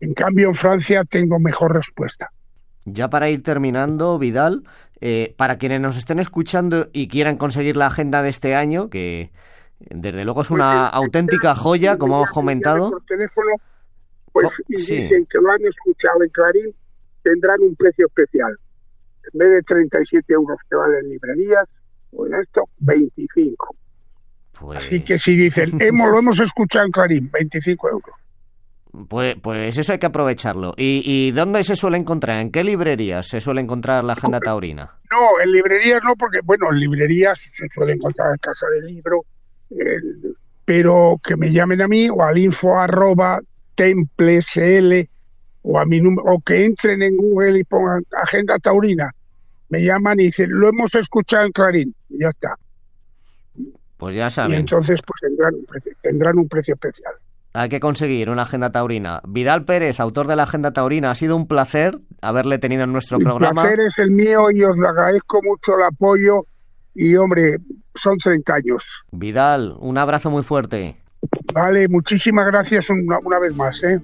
En 0.00 0.12
cambio 0.14 0.48
en 0.48 0.54
Francia 0.54 1.04
tengo 1.04 1.38
mejor 1.38 1.72
respuesta. 1.74 2.30
Ya 2.84 3.08
para 3.08 3.30
ir 3.30 3.42
terminando, 3.42 4.18
Vidal, 4.18 4.62
eh, 5.00 5.34
para 5.38 5.56
quienes 5.56 5.80
nos 5.80 5.96
estén 5.96 6.18
escuchando 6.18 6.88
y 6.92 7.08
quieran 7.08 7.38
conseguir 7.38 7.76
la 7.76 7.86
agenda 7.86 8.20
de 8.22 8.28
este 8.28 8.54
año, 8.54 8.90
que 8.90 9.30
desde 9.78 10.24
luego 10.24 10.42
es 10.42 10.50
una 10.50 10.90
Pues, 10.92 11.02
auténtica 11.02 11.54
joya, 11.54 11.96
como 11.96 12.16
hemos 12.16 12.30
comentado. 12.30 12.90
Por 12.90 13.04
teléfono, 13.06 13.52
pues 14.32 14.46
Co- 14.48 14.52
y 14.68 14.78
sí. 14.78 14.96
dicen 15.02 15.26
que 15.30 15.38
lo 15.38 15.50
han 15.50 15.64
escuchado 15.64 16.22
en 16.22 16.28
Clarín, 16.30 16.74
tendrán 17.22 17.60
un 17.62 17.74
precio 17.74 18.06
especial. 18.06 18.52
En 19.32 19.38
vez 19.38 19.50
de 19.50 19.62
37 19.62 20.34
euros 20.34 20.58
que 20.68 20.76
valen 20.76 21.04
en 21.06 21.10
librerías, 21.12 21.64
pues 22.10 22.30
esto, 22.42 22.68
25. 22.80 23.74
Pues, 24.58 24.78
Así 24.78 25.00
que 25.00 25.18
si 25.18 25.36
dicen, 25.36 25.72
hemos, 25.80 26.10
lo 26.10 26.18
hemos 26.18 26.40
escuchado 26.40 26.86
en 26.86 26.92
Clarín, 26.92 27.30
25 27.32 27.88
euros. 27.90 28.14
pues, 29.08 29.34
pues 29.42 29.76
eso 29.76 29.92
hay 29.92 29.98
que 29.98 30.06
aprovecharlo. 30.06 30.74
¿Y, 30.76 31.02
¿Y 31.04 31.32
dónde 31.32 31.64
se 31.64 31.76
suele 31.76 31.98
encontrar? 31.98 32.40
¿En 32.40 32.50
qué 32.50 32.62
librerías 32.64 33.28
se 33.28 33.40
suele 33.40 33.60
encontrar 33.60 34.04
la 34.04 34.12
agenda 34.14 34.40
taurina? 34.40 34.94
No, 35.10 35.40
en 35.42 35.52
librerías 35.52 36.00
no, 36.04 36.14
porque, 36.16 36.40
bueno, 36.44 36.70
en 36.70 36.80
librerías 36.80 37.38
se 37.56 37.68
suele 37.72 37.92
encontrar 37.94 38.30
en 38.30 38.38
casa 38.38 38.66
del 38.68 38.86
libro, 38.86 39.24
pero 40.64 41.20
que 41.22 41.36
me 41.36 41.52
llamen 41.52 41.82
a 41.82 41.88
mí 41.88 42.08
o 42.08 42.22
al 42.22 42.38
info 42.38 42.78
arroba 42.78 43.40
templesl 43.74 45.08
o 45.62 45.78
a 45.78 45.84
mi 45.86 46.00
o 46.04 46.40
que 46.44 46.64
entren 46.64 47.02
en 47.02 47.16
Google 47.16 47.58
y 47.58 47.64
pongan 47.64 48.04
agenda 48.22 48.58
taurina. 48.58 49.10
Me 49.68 49.82
llaman 49.82 50.20
y 50.20 50.24
dicen, 50.24 50.50
lo 50.50 50.68
hemos 50.68 50.94
escuchado 50.94 51.46
en 51.46 51.52
Clarín, 51.52 51.94
y 52.10 52.20
ya 52.20 52.28
está. 52.28 52.54
Pues 53.96 54.14
ya 54.16 54.26
Y 54.26 54.30
saben, 54.30 54.60
entonces 54.60 55.00
pues 55.06 55.20
tendrán 55.20 55.54
un 55.54 55.64
precio, 55.66 55.92
tendrán 56.02 56.38
un 56.38 56.48
precio 56.48 56.74
especial. 56.74 57.14
hay 57.54 57.68
que 57.68 57.78
conseguir 57.80 58.28
una 58.30 58.42
agenda 58.42 58.70
taurina. 58.72 59.20
Vidal 59.26 59.64
Pérez, 59.64 60.00
autor 60.00 60.26
de 60.26 60.36
la 60.36 60.42
agenda 60.42 60.72
taurina, 60.72 61.10
ha 61.10 61.14
sido 61.14 61.36
un 61.36 61.46
placer 61.46 61.98
haberle 62.20 62.58
tenido 62.58 62.84
en 62.84 62.92
nuestro 62.92 63.18
El 63.18 63.24
programa. 63.24 63.62
placer 63.62 63.80
es 63.80 63.98
el 63.98 64.10
mío 64.10 64.50
y 64.50 64.62
os 64.64 64.76
agradezco 64.78 65.40
mucho 65.42 65.76
el 65.78 65.84
apoyo 65.84 66.46
y 66.94 67.14
hombre, 67.16 67.58
son 67.94 68.18
30 68.18 68.54
años. 68.54 68.84
Vidal, 69.12 69.74
un 69.78 69.98
abrazo 69.98 70.30
muy 70.30 70.42
fuerte. 70.42 70.96
Vale, 71.52 71.88
muchísimas 71.88 72.46
gracias 72.46 72.90
una, 72.90 73.18
una 73.24 73.38
vez 73.38 73.54
más. 73.56 73.82
¿eh? 73.84 74.00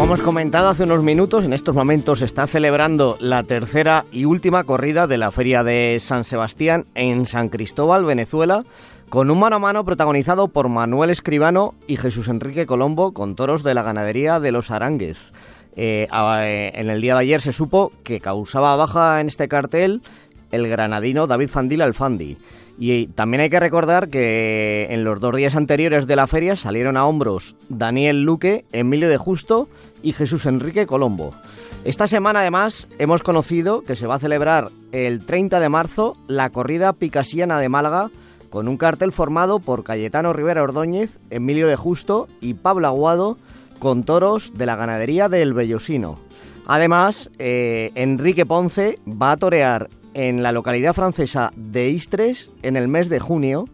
Como 0.00 0.14
hemos 0.14 0.22
comentado 0.22 0.70
hace 0.70 0.84
unos 0.84 1.02
minutos, 1.02 1.44
en 1.44 1.52
estos 1.52 1.76
momentos 1.76 2.20
se 2.20 2.24
está 2.24 2.46
celebrando 2.46 3.18
la 3.20 3.42
tercera 3.42 4.06
y 4.10 4.24
última 4.24 4.64
corrida 4.64 5.06
de 5.06 5.18
la 5.18 5.30
Feria 5.30 5.62
de 5.62 5.98
San 6.00 6.24
Sebastián 6.24 6.86
en 6.94 7.26
San 7.26 7.50
Cristóbal, 7.50 8.06
Venezuela, 8.06 8.64
con 9.10 9.30
un 9.30 9.38
mano 9.38 9.56
a 9.56 9.58
mano 9.58 9.84
protagonizado 9.84 10.48
por 10.48 10.70
Manuel 10.70 11.10
Escribano 11.10 11.74
y 11.86 11.98
Jesús 11.98 12.28
Enrique 12.28 12.64
Colombo 12.64 13.12
con 13.12 13.36
toros 13.36 13.62
de 13.62 13.74
la 13.74 13.82
ganadería 13.82 14.40
de 14.40 14.52
los 14.52 14.70
Arangues. 14.70 15.34
Eh, 15.76 16.08
eh, 16.10 16.72
en 16.74 16.88
el 16.88 17.02
día 17.02 17.12
de 17.12 17.20
ayer 17.20 17.42
se 17.42 17.52
supo 17.52 17.92
que 18.02 18.20
causaba 18.20 18.76
baja 18.76 19.20
en 19.20 19.28
este 19.28 19.48
cartel 19.48 20.00
el 20.50 20.68
granadino 20.68 21.26
David 21.26 21.48
Fandil 21.48 21.82
Alfandi. 21.82 22.36
Y 22.78 23.08
también 23.08 23.42
hay 23.42 23.50
que 23.50 23.60
recordar 23.60 24.08
que 24.08 24.86
en 24.90 25.04
los 25.04 25.20
dos 25.20 25.36
días 25.36 25.54
anteriores 25.54 26.06
de 26.06 26.16
la 26.16 26.26
feria 26.26 26.56
salieron 26.56 26.96
a 26.96 27.04
hombros 27.06 27.54
Daniel 27.68 28.22
Luque, 28.22 28.64
Emilio 28.72 29.08
de 29.08 29.18
Justo 29.18 29.68
y 30.02 30.12
Jesús 30.12 30.46
Enrique 30.46 30.86
Colombo. 30.86 31.32
Esta 31.84 32.06
semana 32.06 32.40
además 32.40 32.88
hemos 32.98 33.22
conocido 33.22 33.82
que 33.82 33.96
se 33.96 34.06
va 34.06 34.14
a 34.14 34.18
celebrar 34.18 34.68
el 34.92 35.24
30 35.24 35.60
de 35.60 35.68
marzo 35.68 36.16
la 36.26 36.50
corrida 36.50 36.92
picasiana 36.92 37.58
de 37.58 37.68
Málaga 37.68 38.10
con 38.50 38.68
un 38.68 38.76
cartel 38.76 39.12
formado 39.12 39.60
por 39.60 39.84
Cayetano 39.84 40.32
Rivera 40.32 40.62
Ordóñez, 40.62 41.18
Emilio 41.30 41.68
de 41.68 41.76
Justo 41.76 42.28
y 42.40 42.54
Pablo 42.54 42.88
Aguado 42.88 43.38
con 43.78 44.04
toros 44.04 44.52
de 44.54 44.66
la 44.66 44.76
ganadería 44.76 45.28
del 45.28 45.54
Bellosino. 45.54 46.18
Además, 46.66 47.30
eh, 47.38 47.90
Enrique 47.94 48.46
Ponce 48.46 48.98
va 49.06 49.32
a 49.32 49.36
torear 49.36 49.88
en 50.14 50.42
la 50.42 50.52
localidad 50.52 50.94
francesa 50.94 51.52
de 51.56 51.88
Istres 51.88 52.50
en 52.62 52.76
el 52.76 52.88
mes 52.88 53.08
de 53.08 53.20
junio 53.20 53.68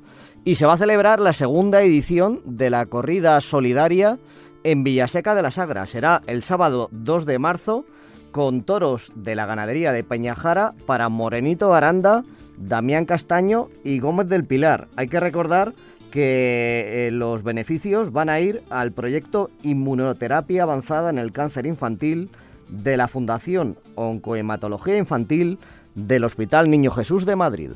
y 0.45 0.55
se 0.55 0.67
va 0.67 0.75
a 0.75 0.79
celebrar 0.79 1.19
la 1.21 1.33
segunda 1.33 1.83
edición 1.83 2.41
de 2.45 2.71
la 2.71 2.87
corrida 2.87 3.41
solidaria 3.41 4.19
en 4.65 4.85
Villaseca 4.85 5.35
de 5.35 5.43
la 5.43 5.51
Sagra. 5.51 5.87
Será 5.87 6.23
el 6.27 6.43
sábado 6.43 6.89
2 6.93 7.27
de 7.27 7.39
marzo 7.39 7.85
con 8.31 8.63
toros 8.63 9.13
de 9.15 9.35
la 9.35 9.47
ganadería 9.47 9.93
de 9.93 10.05
Peñajara 10.05 10.75
para 10.87 11.09
Morenito 11.09 11.75
Aranda, 11.75 12.23
Damián 12.59 13.07
Castaño 13.07 13.69
y 13.83 13.99
Gómez 13.99 14.29
del 14.29 14.45
Pilar. 14.45 14.89
Hay 14.97 15.09
que 15.09 15.21
recordar 15.21 15.73
que 16.11 17.09
eh, 17.09 17.11
los 17.11 17.43
beneficios 17.43 18.13
van 18.13 18.29
a 18.29 18.41
ir 18.41 18.63
al 18.71 18.93
proyecto 18.93 19.51
Inmunoterapia 19.63 20.63
Avanzada 20.63 21.11
en 21.11 21.19
el 21.19 21.33
Cáncer 21.33 21.67
Infantil 21.67 22.31
de 22.69 22.97
la 22.97 23.09
Fundación 23.09 23.77
Oncohematología 23.95 24.97
Infantil 24.97 25.59
del 25.97 26.23
Hospital 26.23 26.71
Niño 26.71 26.93
Jesús 26.93 27.27
de 27.27 27.35
Madrid. 27.35 27.71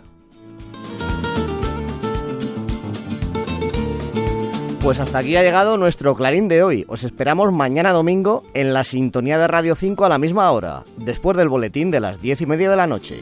Pues 4.83 4.98
hasta 4.98 5.18
aquí 5.18 5.37
ha 5.37 5.42
llegado 5.42 5.76
nuestro 5.76 6.14
Clarín 6.14 6.48
de 6.48 6.62
hoy. 6.62 6.85
Os 6.88 7.04
esperamos 7.04 7.52
mañana 7.52 7.92
domingo 7.92 8.44
en 8.54 8.72
la 8.72 8.83
sintonía 8.85 9.38
de 9.38 9.46
Radio 9.46 9.74
5 9.74 10.04
a 10.04 10.09
la 10.09 10.18
misma 10.18 10.50
hora, 10.52 10.85
después 10.96 11.37
del 11.37 11.48
boletín 11.48 11.90
de 11.90 12.00
las 12.00 12.22
diez 12.22 12.40
y 12.40 12.46
media 12.46 12.70
de 12.70 12.76
la 12.76 12.87
noche. 12.87 13.20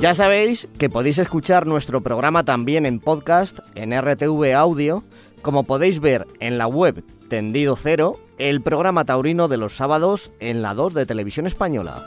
Ya 0.00 0.14
sabéis 0.14 0.68
que 0.78 0.90
podéis 0.90 1.16
escuchar 1.16 1.66
nuestro 1.66 2.02
programa 2.02 2.44
también 2.44 2.84
en 2.84 3.00
podcast, 3.00 3.60
en 3.74 3.98
RTV 3.98 4.54
Audio, 4.54 5.02
como 5.40 5.64
podéis 5.64 6.00
ver 6.00 6.26
en 6.38 6.58
la 6.58 6.66
web 6.66 7.02
Tendido 7.28 7.76
Cero, 7.76 8.18
el 8.38 8.60
programa 8.60 9.04
taurino 9.04 9.48
de 9.48 9.56
los 9.56 9.76
sábados 9.76 10.30
en 10.40 10.62
la 10.62 10.74
2 10.74 10.94
de 10.94 11.06
Televisión 11.06 11.46
Española. 11.46 12.04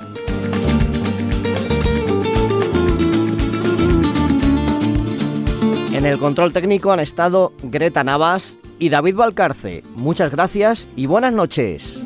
En 5.94 6.06
el 6.06 6.18
control 6.18 6.54
técnico 6.54 6.92
han 6.92 7.00
estado 7.00 7.52
Greta 7.64 8.04
Navas 8.04 8.58
y 8.78 8.90
David 8.90 9.16
Valcarce. 9.16 9.84
Muchas 9.96 10.32
gracias 10.32 10.88
y 10.96 11.08
buenas 11.08 11.34
noches. 11.34 11.99